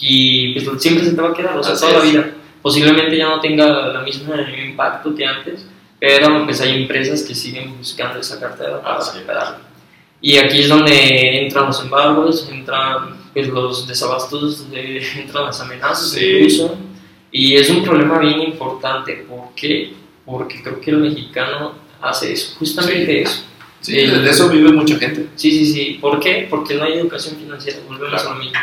y 0.00 0.52
pues 0.58 0.82
siempre 0.82 1.04
se 1.04 1.12
te 1.12 1.20
va 1.22 1.30
a 1.30 1.34
quedar, 1.34 1.56
o 1.58 1.62
sea, 1.62 1.74
Así 1.74 1.82
toda 1.86 1.98
la 1.98 2.04
es. 2.04 2.12
vida. 2.12 2.30
Posiblemente 2.62 3.16
ya 3.16 3.28
no 3.28 3.40
tenga 3.40 3.66
la 3.88 4.00
misma 4.00 4.36
impacto 4.66 5.14
que 5.14 5.24
antes, 5.26 5.66
pero 6.00 6.44
pues 6.44 6.60
hay 6.60 6.82
empresas 6.82 7.22
que 7.22 7.34
siguen 7.34 7.76
buscando 7.76 8.18
esa 8.18 8.40
cartera 8.40 8.80
para 8.82 8.98
recuperarla. 8.98 9.58
Y 10.20 10.38
aquí 10.38 10.60
es 10.60 10.68
donde 10.70 11.42
entran 11.44 11.66
los 11.66 11.82
embargos, 11.82 12.48
entran 12.50 13.16
pues, 13.34 13.48
los 13.48 13.86
desabastos, 13.86 14.70
de- 14.70 15.06
entran 15.20 15.44
las 15.44 15.60
amenazas 15.60 16.10
Sí. 16.10 16.24
incluso. 16.26 16.74
Y 17.36 17.56
es 17.56 17.68
un 17.68 17.82
problema 17.82 18.20
bien 18.20 18.40
importante. 18.40 19.24
¿Por 19.28 19.52
qué? 19.56 19.92
Porque 20.24 20.62
creo 20.62 20.80
que 20.80 20.90
el 20.92 20.98
mexicano 20.98 21.72
hace 22.00 22.32
eso, 22.32 22.54
justamente 22.60 23.06
Sí. 23.12 23.18
eso. 23.18 23.42
Sí, 23.80 23.98
El- 23.98 24.22
de 24.24 24.30
eso 24.30 24.48
vive 24.48 24.70
mucha 24.72 24.96
gente. 24.98 25.26
Sí, 25.34 25.50
sí, 25.50 25.66
sí. 25.66 25.98
¿Por 26.00 26.20
qué? 26.20 26.46
Porque 26.48 26.74
no 26.74 26.84
hay 26.84 26.92
educación 26.94 27.34
financiera. 27.36 27.78
Volvemos 27.88 28.10
Claro. 28.22 28.30
a 28.30 28.34
lo 28.34 28.38
mismo. 28.40 28.58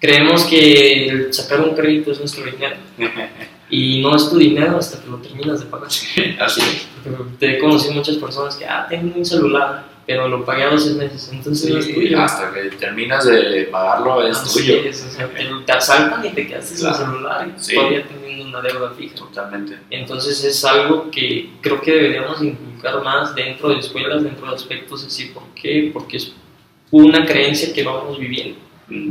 Creemos 0.00 0.44
que 0.44 1.08
el 1.08 1.32
sacar 1.34 1.60
un 1.60 1.74
crédito 1.74 2.12
es 2.12 2.18
nuestro 2.20 2.44
dinero. 2.44 2.76
Y 3.74 4.02
no 4.02 4.14
es 4.14 4.28
tu 4.28 4.36
dinero 4.36 4.76
hasta 4.76 5.02
que 5.02 5.08
lo 5.08 5.16
terminas 5.16 5.60
de 5.60 5.64
pagar. 5.66 5.88
Así 5.88 6.60
es. 6.60 6.86
Porque 7.02 7.24
Te 7.38 7.56
he 7.56 7.58
conocido 7.58 7.94
muchas 7.94 8.16
personas 8.16 8.54
que, 8.54 8.66
ah, 8.66 8.86
tengo 8.88 9.16
un 9.16 9.24
celular, 9.24 9.86
pero 10.06 10.28
lo 10.28 10.44
pagué 10.44 10.64
a 10.64 10.70
los 10.70 10.82
seis 10.84 10.96
meses. 10.96 11.30
Entonces 11.32 11.70
no 11.70 11.78
es 11.78 11.84
Sí, 11.86 11.94
tuyo. 11.94 12.20
hasta 12.20 12.52
que 12.52 12.62
terminas 12.76 13.24
de 13.26 13.68
pagarlo 13.70 14.26
es 14.26 14.36
Así 14.38 14.60
tuyo. 14.60 14.80
es, 14.84 15.04
o 15.06 15.10
sea, 15.10 15.28
te, 15.28 15.44
te 15.64 15.72
asaltan 15.72 16.24
y 16.26 16.30
te 16.30 16.46
Claro. 16.46 16.62
sin 16.64 16.76
celular 16.94 17.48
y 17.56 17.60
Sí. 17.62 17.74
todavía 17.74 18.04
teniendo 18.06 18.44
una 18.46 18.60
deuda 18.60 18.90
fija. 18.96 19.14
Totalmente. 19.14 19.78
Entonces 19.90 20.42
es 20.44 20.64
algo 20.64 21.10
que 21.10 21.50
creo 21.60 21.80
que 21.80 21.92
deberíamos 21.92 22.42
inculcar 22.42 23.02
más 23.02 23.34
dentro 23.34 23.68
de 23.70 23.78
escuelas, 23.78 24.22
dentro 24.24 24.48
de 24.48 24.54
aspectos 24.54 25.04
así. 25.06 25.26
¿Por 25.26 25.44
qué? 25.54 25.90
Porque 25.92 26.16
es 26.16 26.32
una 26.90 27.24
creencia 27.24 27.72
que 27.72 27.82
vamos 27.82 28.18
viviendo. 28.18 28.58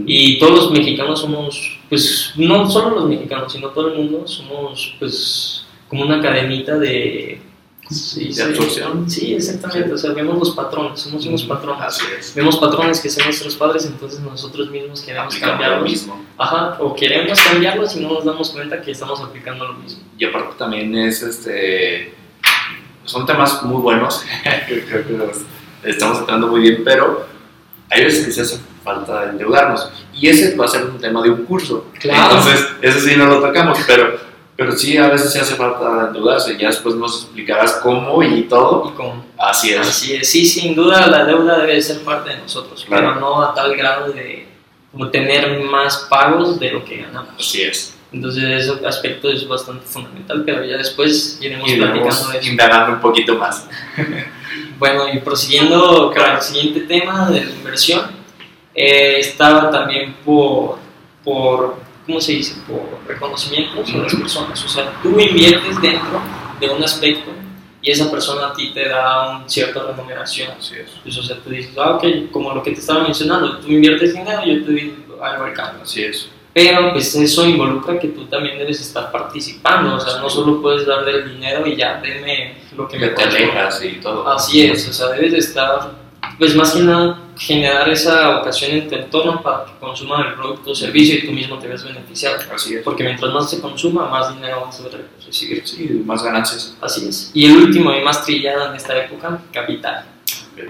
Y 0.06 0.38
todos 0.38 0.54
los 0.66 0.72
mexicanos 0.72 1.22
somos, 1.22 1.80
pues 1.90 2.34
no 2.36 2.70
solo 2.70 2.94
los 2.96 3.06
mexicanos, 3.10 3.52
sino 3.52 3.70
todo 3.70 3.88
el 3.88 3.96
mundo 3.98 4.28
somos 4.28 4.94
pues 5.00 5.66
como 5.88 6.04
una 6.04 6.22
cadenita 6.22 6.78
de... 6.78 7.42
absorción. 7.92 9.10
Sí, 9.10 9.34
exactamente. 9.34 9.94
O 9.94 9.98
sea, 9.98 10.12
vemos 10.14 10.38
los 10.38 10.52
patrones, 10.52 11.00
somos 11.00 11.26
unos 11.26 11.44
patrones. 11.44 11.84
Así 11.84 12.04
es. 12.18 12.34
Vemos 12.36 12.58
patrones 12.58 13.00
que 13.00 13.10
son 13.10 13.26
nuestros 13.26 13.56
padres, 13.56 13.86
entonces 13.86 14.20
nosotros 14.20 14.70
mismos 14.70 15.02
queremos 15.02 15.28
Aplicando 15.36 15.56
lo 15.56 15.60
cambiarlos. 15.62 15.92
mismo. 15.92 16.26
Ajá, 16.38 16.78
o 16.80 16.96
queremos 16.96 17.40
cambiarlos 17.42 17.96
y 17.96 18.00
no 18.02 18.14
nos 18.14 18.26
damos 18.26 18.50
cuenta 18.52 18.82
que 18.82 18.92
estamos 18.92 19.20
aplicando 19.22 19.68
lo 19.68 19.74
mismo. 19.74 20.02
Y 20.18 20.26
aparte 20.26 20.56
también 20.58 20.96
es 20.96 21.22
este. 21.22 22.14
Son 23.04 23.26
temas 23.26 23.64
muy 23.64 23.82
buenos. 23.82 24.24
Creo 24.68 25.08
que 25.08 25.14
los 25.14 25.38
estamos 25.84 26.18
tratando 26.20 26.48
muy 26.48 26.62
bien, 26.62 26.82
pero 26.84 27.26
hay 27.90 28.04
veces 28.06 28.26
que 28.26 28.32
se 28.32 28.42
hace 28.42 28.60
falta 28.84 29.30
endeudarnos. 29.30 29.92
Y 30.14 30.28
ese 30.28 30.56
va 30.56 30.66
a 30.66 30.68
ser 30.68 30.86
un 30.86 31.00
tema 31.00 31.22
de 31.22 31.30
un 31.30 31.46
curso. 31.46 31.88
Claro. 32.00 32.38
Entonces, 32.38 32.68
ese 32.82 33.00
sí 33.01 33.16
no 33.16 33.25
lo 33.25 33.40
tocamos, 33.42 33.80
pero, 33.88 34.18
pero 34.62 34.78
sí 34.78 34.96
a 34.96 35.08
veces 35.10 35.34
se 35.34 35.40
hace 35.40 35.56
falta 35.56 36.06
endeudarse. 36.08 36.56
Ya 36.56 36.68
después 36.68 36.94
nos 36.94 37.24
explicarás 37.24 37.80
cómo 37.82 38.22
y 38.22 38.44
todo. 38.44 38.92
Y 38.92 38.96
con 38.96 39.24
Así 39.40 39.72
es. 39.72 39.80
Así 39.80 40.14
es, 40.14 40.30
sí, 40.30 40.46
sin 40.46 40.76
duda 40.76 41.08
la 41.08 41.26
deuda 41.26 41.58
debe 41.58 41.82
ser 41.82 42.04
parte 42.04 42.30
de 42.30 42.38
nosotros, 42.38 42.86
Claro. 42.86 43.08
pero 43.08 43.20
no 43.20 43.42
a 43.42 43.56
tal 43.56 43.76
grado 43.76 44.12
de 44.12 44.48
como 44.92 45.10
tener 45.10 45.64
más 45.64 46.06
pagos 46.12 46.60
de 46.60 46.74
lo 46.74 46.86
que 46.86 46.98
ganamos. 46.98 47.34
Así 47.40 47.64
es. 47.64 47.98
Entonces 48.12 48.44
ese 48.44 48.86
aspecto 48.86 49.32
es 49.32 49.48
bastante 49.48 49.84
fundamental, 49.88 50.44
pero 50.46 50.64
ya 50.64 50.78
después 50.78 51.40
iremos 51.42 51.68
Y 51.68 51.78
platicando 51.78 52.10
eso. 52.34 52.50
indagando 52.52 52.94
un 52.94 53.02
poquito 53.02 53.36
más. 53.36 53.68
Bueno, 54.78 55.04
y 55.14 55.20
prosiguiendo 55.20 56.12
con 56.14 56.32
el 56.32 56.42
siguiente 56.42 56.82
tema 56.82 57.30
de 57.30 57.46
la 57.46 57.52
inversión, 57.52 58.02
eh, 58.76 59.18
estaba 59.20 59.70
también 59.72 60.16
por, 60.26 60.78
por, 61.24 61.78
¿cómo 62.05 62.22
se 62.22 62.33
dice? 62.33 62.55
Por 62.68 63.00
reconocimientos 63.07 63.92
de 63.92 64.00
las 64.00 64.16
personas. 64.16 64.64
O 64.64 64.68
sea, 64.68 64.94
tú 65.01 65.20
inviertes 65.20 65.81
dentro 65.81 66.22
de 66.59 66.70
un 66.70 66.83
aspecto 66.83 67.31
y 67.81 67.92
esa 67.92 68.11
persona 68.11 68.48
a 68.48 68.53
ti 68.53 68.72
te 68.74 68.87
da 68.87 69.37
una 69.37 69.50
cierta 69.50 69.83
remuneración. 69.83 70.51
Así 70.57 70.75
es. 70.75 70.92
Pues, 71.03 71.18
o 71.18 71.24
sea, 71.24 71.37
tú 71.37 71.50
dices, 71.50 71.75
ah, 71.77 71.96
ok, 71.96 72.31
como 72.31 72.53
lo 72.53 72.61
que 72.61 72.72
te 72.72 72.79
estaba 72.79 73.03
mencionando, 73.03 73.57
tú 73.57 73.68
inviertes 73.68 74.14
dinero, 74.14 74.44
yo 74.46 74.64
te 74.64 74.72
doy 74.72 74.96
algo 75.22 75.44
al 75.44 75.53
cambio. 75.53 75.83
Así 75.83 76.03
es. 76.03 76.29
Pero 76.53 76.92
pues 76.92 77.16
eso 77.16 77.46
involucra 77.46 77.98
que 77.98 78.09
tú 78.09 78.25
también 78.25 78.57
debes 78.57 78.81
estar 78.81 79.09
participando, 79.09 79.96
o 79.96 80.00
sea, 80.00 80.20
no 80.20 80.29
solo 80.29 80.61
puedes 80.61 80.85
dar 80.85 81.05
del 81.05 81.31
dinero 81.33 81.66
y 81.66 81.77
ya, 81.77 82.01
deme 82.01 82.57
lo 82.75 82.90
que 82.90 82.98
Que 82.98 83.05
me 83.05 83.11
te 83.14 83.24
alejas 83.24 83.81
y 83.85 84.01
todo. 84.01 84.27
Así 84.29 84.66
es, 84.66 84.87
o 84.90 84.92
sea, 84.92 85.07
debes 85.09 85.31
de 85.31 85.37
estar, 85.37 85.94
pues 86.37 86.53
más 86.53 86.74
que 86.74 86.81
nada, 86.81 87.20
generar 87.42 87.90
esa 87.90 88.40
ocasión 88.40 88.72
en 88.72 88.88
tu 88.88 88.96
entorno 88.96 89.42
para 89.42 89.66
que 89.66 89.72
consuman 89.80 90.27
el 90.27 90.34
producto 90.36 90.72
o 90.72 90.75
servicio 90.75 91.16
y 91.18 91.25
tú 91.25 91.32
mismo 91.32 91.58
te 91.58 91.68
veas 91.68 91.84
beneficiado. 91.84 92.38
Así 92.54 92.75
es. 92.75 92.84
Porque 92.84 93.04
mientras 93.04 93.34
más 93.34 93.50
se 93.50 93.60
consuma, 93.60 94.08
más 94.08 94.36
dinero 94.36 94.62
vas 94.64 94.80
a 94.80 94.84
recibir. 95.25 95.68
Sí, 95.68 96.04
más 96.06 96.24
ganancias. 96.24 96.77
Así 96.80 97.08
es. 97.08 97.32
Y 97.34 97.46
el 97.48 97.58
último 97.58 97.92
y 97.96 98.01
más 98.04 98.24
trillado 98.24 98.68
en 98.70 98.75
esta 98.75 98.96
época, 98.96 99.42
capital. 99.51 100.06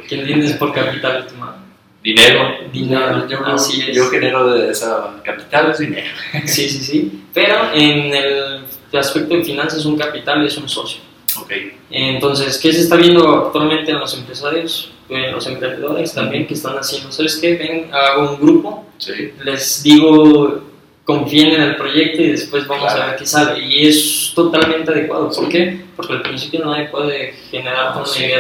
¿Qué 0.07 0.15
entiendes 0.15 0.53
por 0.53 0.71
capital, 0.73 1.25
estimado? 1.25 1.55
Dinero. 2.01 2.41
Dinero, 2.71 3.27
Yo, 3.27 3.45
así 3.45 3.81
es. 3.81 3.95
yo 3.95 4.09
genero 4.09 4.53
de 4.53 4.71
esa 4.71 5.21
capital 5.23 5.71
es 5.71 5.79
dinero. 5.79 6.07
Sí, 6.45 6.69
sí, 6.69 6.79
sí. 6.79 7.23
Pero 7.33 7.73
en 7.73 8.13
el 8.15 8.65
aspecto 8.97 9.35
de 9.35 9.43
finanzas, 9.43 9.85
un 9.85 9.97
capital 9.97 10.45
es 10.45 10.57
un 10.57 10.69
socio. 10.69 11.01
Ok. 11.37 11.51
Entonces, 11.89 12.57
¿qué 12.57 12.71
se 12.71 12.79
está 12.79 12.95
viendo 12.95 13.27
actualmente 13.47 13.91
en 13.91 13.99
los 13.99 14.17
empresarios, 14.17 14.91
en 15.11 15.31
los 15.31 15.45
emprendedores 15.47 16.13
también 16.13 16.47
que 16.47 16.53
están 16.53 16.75
haciendo? 16.77 17.11
¿Sabes 17.11 17.37
qué? 17.37 17.55
Ven, 17.57 17.89
hago 17.93 18.31
un 18.33 18.39
grupo, 18.41 18.85
Sí. 18.97 19.31
les 19.43 19.83
digo, 19.83 20.61
confíen 21.03 21.51
en 21.53 21.61
el 21.61 21.75
proyecto 21.75 22.21
y 22.21 22.31
después 22.31 22.65
vamos 22.67 22.85
Claro. 22.85 23.03
a 23.03 23.07
ver 23.07 23.15
qué 23.17 23.25
sale. 23.25 23.59
Y 23.65 23.87
es 23.87 24.31
totalmente 24.35 24.91
adecuado. 24.91 25.29
¿Por 25.31 25.49
qué? 25.49 25.81
Porque 25.95 26.13
al 26.13 26.21
principio 26.21 26.63
nadie 26.65 26.85
puede 26.89 27.33
generar 27.49 27.95
una 27.97 28.05
Sí, 28.05 28.23
idea. 28.25 28.39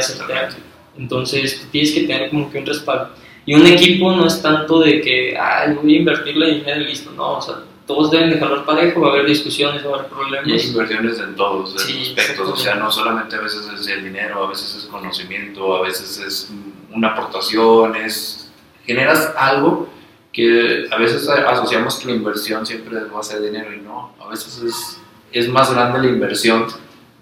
Entonces, 0.97 1.67
tienes 1.71 1.91
que 1.91 2.01
tener 2.01 2.29
como 2.29 2.51
que 2.51 2.59
un 2.59 2.65
respaldo. 2.65 3.09
Y 3.45 3.55
un 3.55 3.65
equipo 3.65 4.11
no 4.11 4.27
es 4.27 4.41
tanto 4.41 4.79
de 4.81 5.01
que, 5.01 5.35
ay, 5.37 5.73
voy 5.73 5.95
a 5.95 5.99
invertirle 5.99 6.55
dinero 6.55 6.81
y 6.81 6.85
listo. 6.85 7.11
No, 7.11 7.37
o 7.37 7.41
sea, 7.41 7.55
todos 7.93 8.09
deben 8.11 8.29
de 8.29 8.39
jalar 8.39 8.65
parejo, 8.65 9.01
va 9.01 9.09
a 9.09 9.11
haber 9.11 9.25
discusiones, 9.25 9.85
va 9.85 9.89
a 9.91 9.99
haber 9.99 10.05
Y 10.05 10.13
hay 10.13 10.17
problemas. 10.17 10.65
inversiones 10.65 11.19
en 11.19 11.35
todos 11.35 11.73
los 11.73 11.81
Sí, 11.83 12.13
aspectos, 12.17 12.49
o 12.49 12.55
sea, 12.55 12.75
no 12.75 12.89
solamente 12.91 13.35
a 13.35 13.41
veces 13.41 13.67
es 13.77 13.87
el 13.87 14.03
dinero, 14.05 14.45
a 14.45 14.49
veces 14.49 14.75
es 14.75 14.85
conocimiento, 14.85 15.75
a 15.75 15.81
veces 15.81 16.17
es 16.19 16.49
una 16.91 17.09
aportación, 17.09 17.95
es 17.95 18.49
generas 18.85 19.33
algo 19.37 19.89
que 20.31 20.87
a 20.89 20.97
veces 20.97 21.27
asociamos 21.27 21.95
que 21.99 22.07
la 22.07 22.13
inversión 22.13 22.65
siempre 22.65 22.97
va 23.03 23.19
a 23.19 23.23
ser 23.23 23.41
dinero 23.41 23.73
y 23.73 23.81
no, 23.81 24.13
a 24.19 24.27
veces 24.29 24.61
es, 24.63 24.97
es 25.33 25.49
más 25.49 25.73
grande 25.73 25.99
la 25.99 26.07
inversión 26.07 26.67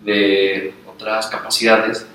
de 0.04 0.74
otras 0.88 1.28
capacidades 1.28 2.06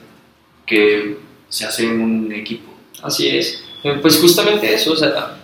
que 0.67 1.19
se 1.49 1.67
hace 1.67 1.85
en 1.87 2.01
un 2.01 2.33
equipo. 2.33 2.73
Así 3.03 3.29
es. 3.37 3.65
Pues 4.01 4.19
justamente 4.21 4.73
eso, 4.73 4.93
o 4.93 4.97
sea, 4.97 5.41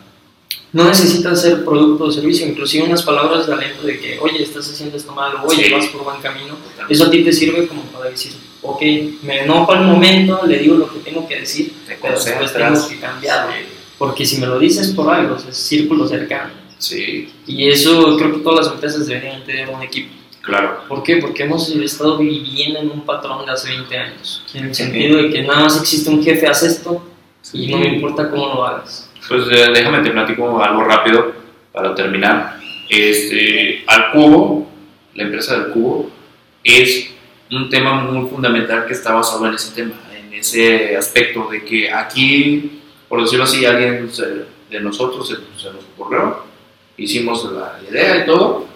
no 0.73 0.85
necesitas 0.85 1.43
ser 1.43 1.65
producto 1.65 2.05
o 2.05 2.13
servicio, 2.13 2.47
inclusive 2.47 2.85
unas 2.85 3.03
palabras 3.03 3.47
de 3.47 3.53
aliento 3.55 3.83
de 3.83 3.99
que, 3.99 4.19
oye, 4.21 4.43
estás 4.43 4.71
haciendo 4.71 4.97
esto 4.97 5.13
mal, 5.15 5.35
o 5.37 5.47
oye, 5.49 5.65
Sí. 5.65 5.73
vas 5.73 5.87
por 5.87 6.05
buen 6.05 6.21
camino. 6.21 6.55
Eso 6.89 7.07
a 7.07 7.11
ti 7.11 7.25
te 7.25 7.33
sirve 7.33 7.67
como 7.67 7.83
para 7.85 8.11
decir, 8.11 8.33
ok, 8.63 8.81
me 9.23 9.41
enojo 9.45 9.73
al 9.73 9.85
momento, 9.87 10.41
le 10.47 10.59
digo 10.59 10.77
lo 10.77 10.93
que 10.93 11.01
tengo 11.01 11.27
que 11.27 11.41
decir, 11.41 11.73
Te 11.87 11.97
pero 12.01 12.15
después 12.15 12.53
tengo 12.53 12.89
que 12.89 12.99
cambiarlo. 13.01 13.53
Porque 13.99 14.25
si 14.25 14.39
me 14.39 14.47
lo 14.47 14.59
dices 14.59 14.89
por 14.89 15.13
algo, 15.13 15.37
es 15.37 15.57
círculo 15.57 16.07
cercano. 16.07 16.53
Sí, 16.79 17.29
Y 17.47 17.69
eso 17.69 18.17
creo 18.17 18.33
que 18.33 18.39
todas 18.39 18.65
las 18.67 18.75
empresas 18.75 19.07
deberían 19.07 19.45
tener 19.45 19.69
un 19.69 19.83
equipo. 19.83 20.15
claro. 20.41 20.85
¿Por 20.89 21.03
qué? 21.03 21.19
Porque 21.19 21.43
hemos 21.43 21.69
estado 21.69 22.17
viviendo 22.17 22.79
en 22.81 22.91
un 22.91 23.05
patrón 23.05 23.45
de 23.45 23.53
hace 23.53 23.69
20 23.69 23.95
años. 23.99 24.43
En 24.55 24.65
el 24.67 24.75
sentido 24.75 25.19
de 25.19 25.31
que 25.31 25.43
nada 25.43 25.61
más 25.65 25.79
existe 25.79 26.09
un 26.09 26.23
jefe, 26.25 26.47
haz 26.47 26.63
esto 26.63 27.03
y 27.53 27.67
no 27.69 27.77
me 27.79 27.89
importa 27.95 28.31
cómo 28.31 28.47
lo 28.47 28.65
hagas. 28.65 29.10
Pues 29.31 29.45
eh, 29.53 29.69
déjame 29.73 30.01
te 30.03 30.11
platico 30.11 30.61
algo 30.61 30.83
rápido 30.83 31.33
para 31.73 31.95
terminar. 31.95 32.59
Este, 32.89 33.85
al 33.87 34.11
cubo, 34.11 34.69
la 35.15 35.23
empresa 35.23 35.57
del 35.57 35.71
cubo, 35.73 36.11
es 36.65 37.11
un 37.53 37.69
tema 37.71 37.95
muy 37.95 38.29
fundamental 38.29 38.87
que 38.87 38.93
está 38.93 39.13
basado 39.15 39.47
en 39.47 39.55
ese 39.55 39.73
tema, 39.73 39.93
en 40.13 40.35
ese 40.35 40.97
aspecto 40.97 41.49
de 41.49 41.65
que 41.65 41.93
aquí, 41.93 42.81
por 43.09 43.23
decirlo 43.23 43.45
así, 43.45 43.65
alguien 43.65 44.11
se- 44.13 44.47
de 44.69 44.81
nosotros 44.81 45.29
se, 45.29 45.35
se 45.61 45.73
nos 45.73 45.85
ocurrió, 45.97 46.39
hicimos 46.97 47.49
la 47.53 47.79
idea 47.89 48.25
y 48.25 48.27
todo, 48.27 48.67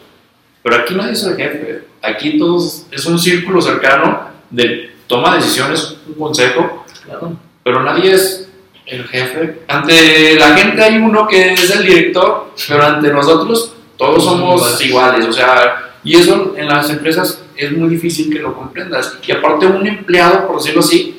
pero 0.62 0.76
aquí 0.76 0.94
nadie 0.94 1.12
es 1.14 1.24
el 1.24 1.36
jefe, 1.36 1.84
aquí 2.00 2.38
todos 2.38 2.86
es 2.92 3.04
un 3.06 3.18
círculo 3.18 3.60
cercano 3.60 4.28
de 4.50 4.92
toma 5.08 5.34
decisiones, 5.34 5.96
un 6.06 6.14
consejo, 6.14 6.84
Claro. 7.04 7.36
pero 7.64 7.82
nadie 7.82 8.12
es 8.12 8.48
el 8.86 9.04
jefe. 9.08 9.60
Ante 9.68 10.34
la 10.38 10.56
gente 10.56 10.82
hay 10.82 10.96
uno 10.98 11.26
que 11.26 11.52
es 11.52 11.70
el 11.70 11.84
director, 11.86 12.52
pero 12.68 12.84
ante 12.84 13.08
nosotros 13.12 13.74
todos 13.96 14.24
somos 14.24 14.60
Iguales. 14.82 14.86
iguales, 14.86 15.26
o 15.28 15.32
sea, 15.32 15.94
y 16.02 16.16
eso 16.16 16.54
en 16.56 16.68
las 16.68 16.90
empresas 16.90 17.42
es 17.56 17.72
muy 17.72 17.88
difícil 17.88 18.32
que 18.32 18.40
lo 18.40 18.54
comprendas. 18.54 19.16
Y 19.26 19.32
aparte 19.32 19.66
un 19.66 19.86
empleado, 19.86 20.46
por 20.46 20.56
decirlo 20.58 20.80
así, 20.80 21.16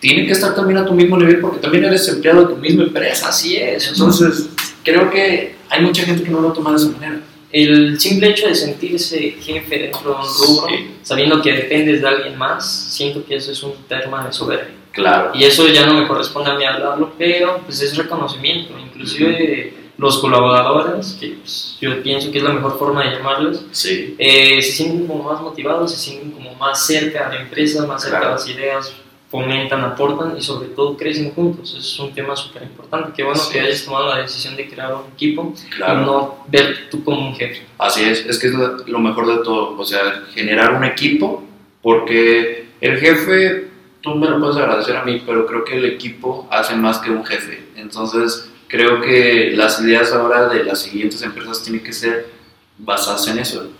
tiene 0.00 0.26
que 0.26 0.32
estar 0.32 0.54
también 0.54 0.78
a 0.78 0.86
tu 0.86 0.92
mismo 0.94 1.16
nivel 1.16 1.40
porque 1.40 1.58
también 1.60 1.84
eres 1.84 2.08
empleado 2.08 2.42
de 2.42 2.54
tu 2.54 2.56
misma 2.56 2.84
empresa. 2.84 3.28
Así 3.28 3.56
es. 3.56 3.88
Entonces, 3.88 4.48
creo 4.84 5.10
que 5.10 5.54
hay 5.68 5.82
mucha 5.82 6.02
gente 6.02 6.22
que 6.24 6.30
no 6.30 6.40
lo 6.40 6.52
toma 6.52 6.70
de 6.70 6.76
esa 6.78 6.88
manera. 6.88 7.20
El 7.52 7.98
simple 7.98 8.28
hecho 8.30 8.46
de 8.48 8.54
sentirse 8.54 9.36
jefe 9.40 9.78
dentro 9.78 10.00
de 10.02 10.08
un 10.16 10.22
rubro, 10.22 10.66
Sí. 10.68 10.90
sabiendo 11.02 11.40
que 11.40 11.52
dependes 11.52 12.02
de 12.02 12.08
alguien 12.08 12.36
más, 12.36 12.68
siento 12.90 13.24
que 13.24 13.36
eso 13.36 13.52
es 13.52 13.62
un 13.62 13.72
tema 13.88 14.26
de 14.26 14.32
soberbia. 14.32 14.74
Claro. 14.98 15.30
Y 15.32 15.44
eso 15.44 15.68
ya 15.68 15.86
no 15.86 15.94
me 15.94 16.08
corresponde 16.08 16.50
a 16.50 16.54
mí 16.54 16.64
hablarlo, 16.64 17.12
pero 17.16 17.60
pues 17.64 17.80
es 17.82 17.96
reconocimiento. 17.96 18.74
Inclusive 18.78 19.74
los 19.96 20.18
colaboradores, 20.18 21.16
que 21.20 21.28
pues, 21.40 21.76
yo 21.80 22.02
pienso 22.02 22.30
que 22.32 22.38
es 22.38 22.44
la 22.44 22.52
mejor 22.52 22.78
forma 22.78 23.04
de 23.04 23.16
llamarlos, 23.16 23.64
Sí. 23.70 24.14
eh, 24.18 24.60
se 24.60 24.72
sienten 24.72 25.06
como 25.06 25.22
más 25.24 25.40
motivados, 25.40 25.92
se 25.92 25.98
sienten 25.98 26.32
como 26.32 26.52
más 26.54 26.84
cerca 26.86 27.26
a 27.26 27.32
la 27.32 27.42
empresa, 27.42 27.86
más 27.86 28.02
cerca 28.02 28.18
Claro. 28.18 28.32
a 28.34 28.36
las 28.38 28.48
ideas, 28.48 28.92
fomentan, 29.30 29.82
aportan 29.84 30.36
y 30.36 30.40
sobre 30.40 30.68
todo 30.70 30.96
crecen 30.96 31.32
juntos. 31.32 31.68
Eso 31.70 31.78
es 31.78 31.98
un 32.00 32.12
tema 32.14 32.34
súper 32.34 32.62
importante. 32.62 33.12
Qué 33.16 33.22
bueno 33.22 33.38
Sí. 33.40 33.52
que 33.52 33.60
hayas 33.60 33.84
tomado 33.84 34.08
la 34.08 34.18
decisión 34.18 34.56
de 34.56 34.68
crear 34.68 34.94
un 34.94 35.12
equipo 35.12 35.54
Claro. 35.76 36.00
y 36.00 36.04
no 36.06 36.44
ver 36.48 36.88
tú 36.90 37.04
como 37.04 37.28
un 37.28 37.34
jefe. 37.36 37.62
Así 37.78 38.02
es, 38.04 38.24
es 38.26 38.38
que 38.38 38.46
es 38.48 38.54
lo 38.86 38.98
mejor 38.98 39.26
de 39.26 39.44
todo, 39.44 39.76
o 39.78 39.84
sea, 39.84 40.24
generar 40.34 40.72
un 40.74 40.84
equipo, 40.84 41.44
porque 41.82 42.68
el 42.80 42.98
jefe, 42.98 43.68
tú 44.08 44.18
me 44.18 44.28
lo 44.28 44.40
puedes 44.40 44.56
agradecer 44.56 44.96
a 44.96 45.04
mí, 45.04 45.22
pero 45.24 45.46
creo 45.46 45.64
que 45.64 45.76
el 45.76 45.84
equipo 45.84 46.48
hace 46.50 46.74
más 46.76 46.98
que 46.98 47.10
un 47.10 47.24
jefe. 47.24 47.68
Entonces, 47.76 48.50
creo 48.66 49.00
que 49.00 49.52
las 49.54 49.80
ideas 49.80 50.12
ahora 50.12 50.48
de 50.48 50.64
las 50.64 50.80
siguientes 50.80 51.20
empresas 51.22 51.62
tienen 51.62 51.82
que 51.82 51.92
ser 51.92 52.30
basadas 52.78 53.26
en 53.28 53.38
eso, 53.38 53.70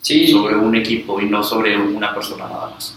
Sí, 0.00 0.28
sobre 0.28 0.54
un 0.54 0.76
equipo 0.76 1.18
y 1.18 1.24
no 1.24 1.42
sobre 1.42 1.78
una 1.78 2.14
persona 2.14 2.46
nada 2.46 2.70
más. 2.74 2.94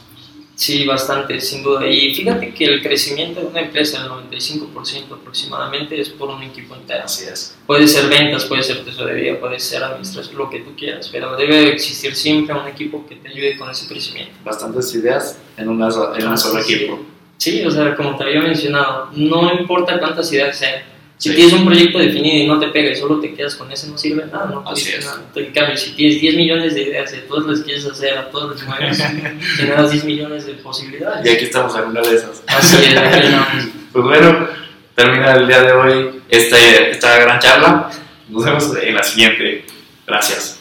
Sí, 0.58 0.88
bastante, 0.88 1.40
sin 1.40 1.62
duda. 1.62 1.88
Y 1.88 2.16
fíjate 2.16 2.52
que 2.52 2.66
el 2.66 2.82
crecimiento 2.82 3.42
de 3.42 3.46
una 3.46 3.62
empresa, 3.62 4.04
el 4.04 4.10
95% 4.10 5.14
aproximadamente, 5.14 6.02
es 6.02 6.10
por 6.10 6.30
un 6.30 6.42
equipo 6.42 6.74
entero. 6.74 7.04
Así 7.06 7.26
es. 7.26 7.56
Puede 7.68 7.88
ser 7.88 8.10
ventas, 8.10 8.46
puede 8.46 8.64
ser 8.64 8.84
tesorería, 8.84 9.40
puede 9.40 9.60
ser 9.60 9.84
administración, 9.84 10.36
lo 10.36 10.50
que 10.50 10.62
tú 10.62 10.76
quieras, 10.76 11.10
pero 11.12 11.38
debe 11.38 11.72
existir 11.72 12.16
siempre 12.16 12.56
un 12.56 12.68
equipo 12.68 13.06
que 13.08 13.18
te 13.18 13.30
ayude 13.30 13.56
con 13.56 13.70
ese 13.70 13.88
crecimiento. 13.88 14.34
Bastantes 14.44 14.92
ideas 14.96 15.38
en, 15.58 15.70
una, 15.70 15.90
en 16.18 16.28
un 16.28 16.38
solo 16.40 16.60
equipo. 16.60 17.06
Sí, 17.38 17.64
o 17.64 17.70
sea, 17.70 17.96
como 17.96 18.18
te 18.18 18.24
había 18.24 18.42
mencionado, 18.42 19.10
no 19.14 19.54
importa 19.54 20.00
cuántas 20.00 20.34
ideas 20.34 20.58
sean. 20.58 20.82
Si 21.18 21.30
Sí. 21.30 21.36
tienes 21.36 21.54
un 21.54 21.66
proyecto 21.66 21.98
definido 21.98 22.44
y 22.44 22.48
no 22.48 22.60
te 22.60 22.68
pega 22.68 22.92
y 22.92 22.96
solo 22.96 23.20
te 23.20 23.34
quedas 23.34 23.56
con 23.56 23.72
ese, 23.72 23.88
no 23.88 23.98
sirve 23.98 24.26
nada, 24.28 24.46
no 24.52 24.64
Así 24.70 24.90
es. 24.92 25.04
nada. 25.04 25.24
En 25.36 25.52
cambio, 25.52 25.76
si 25.76 25.92
tienes 25.94 26.22
10 26.22 26.36
millones 26.36 26.76
de 26.76 26.84
ideas 26.84 27.12
y 27.14 27.28
todas 27.28 27.48
las 27.48 27.62
quieres 27.62 27.86
hacer, 27.88 28.18
a 28.18 28.30
todas 28.30 28.56
las 28.60 28.68
mueves, 28.68 29.04
generas 29.58 29.92
10 29.92 30.04
millones 30.04 30.46
de 30.46 30.54
posibilidades. 30.56 31.26
Y 31.26 31.30
aquí 31.30 31.46
estamos 31.46 31.76
en 31.76 31.86
una 31.86 32.02
de 32.02 32.16
esas. 32.16 32.44
Así 32.48 32.78
es. 32.86 32.96
Pues 33.94 34.06
bueno, 34.06 34.48
termina 34.94 35.34
el 35.34 35.48
día 35.48 35.62
de 35.64 35.72
hoy 35.72 36.22
este, 36.30 36.92
esta 36.92 37.18
gran 37.18 37.40
charla. 37.40 37.90
Nos 38.30 38.46
vemos 38.46 38.72
en 38.80 38.94
la 38.94 39.02
siguiente. 39.02 39.66
Gracias. 40.06 40.57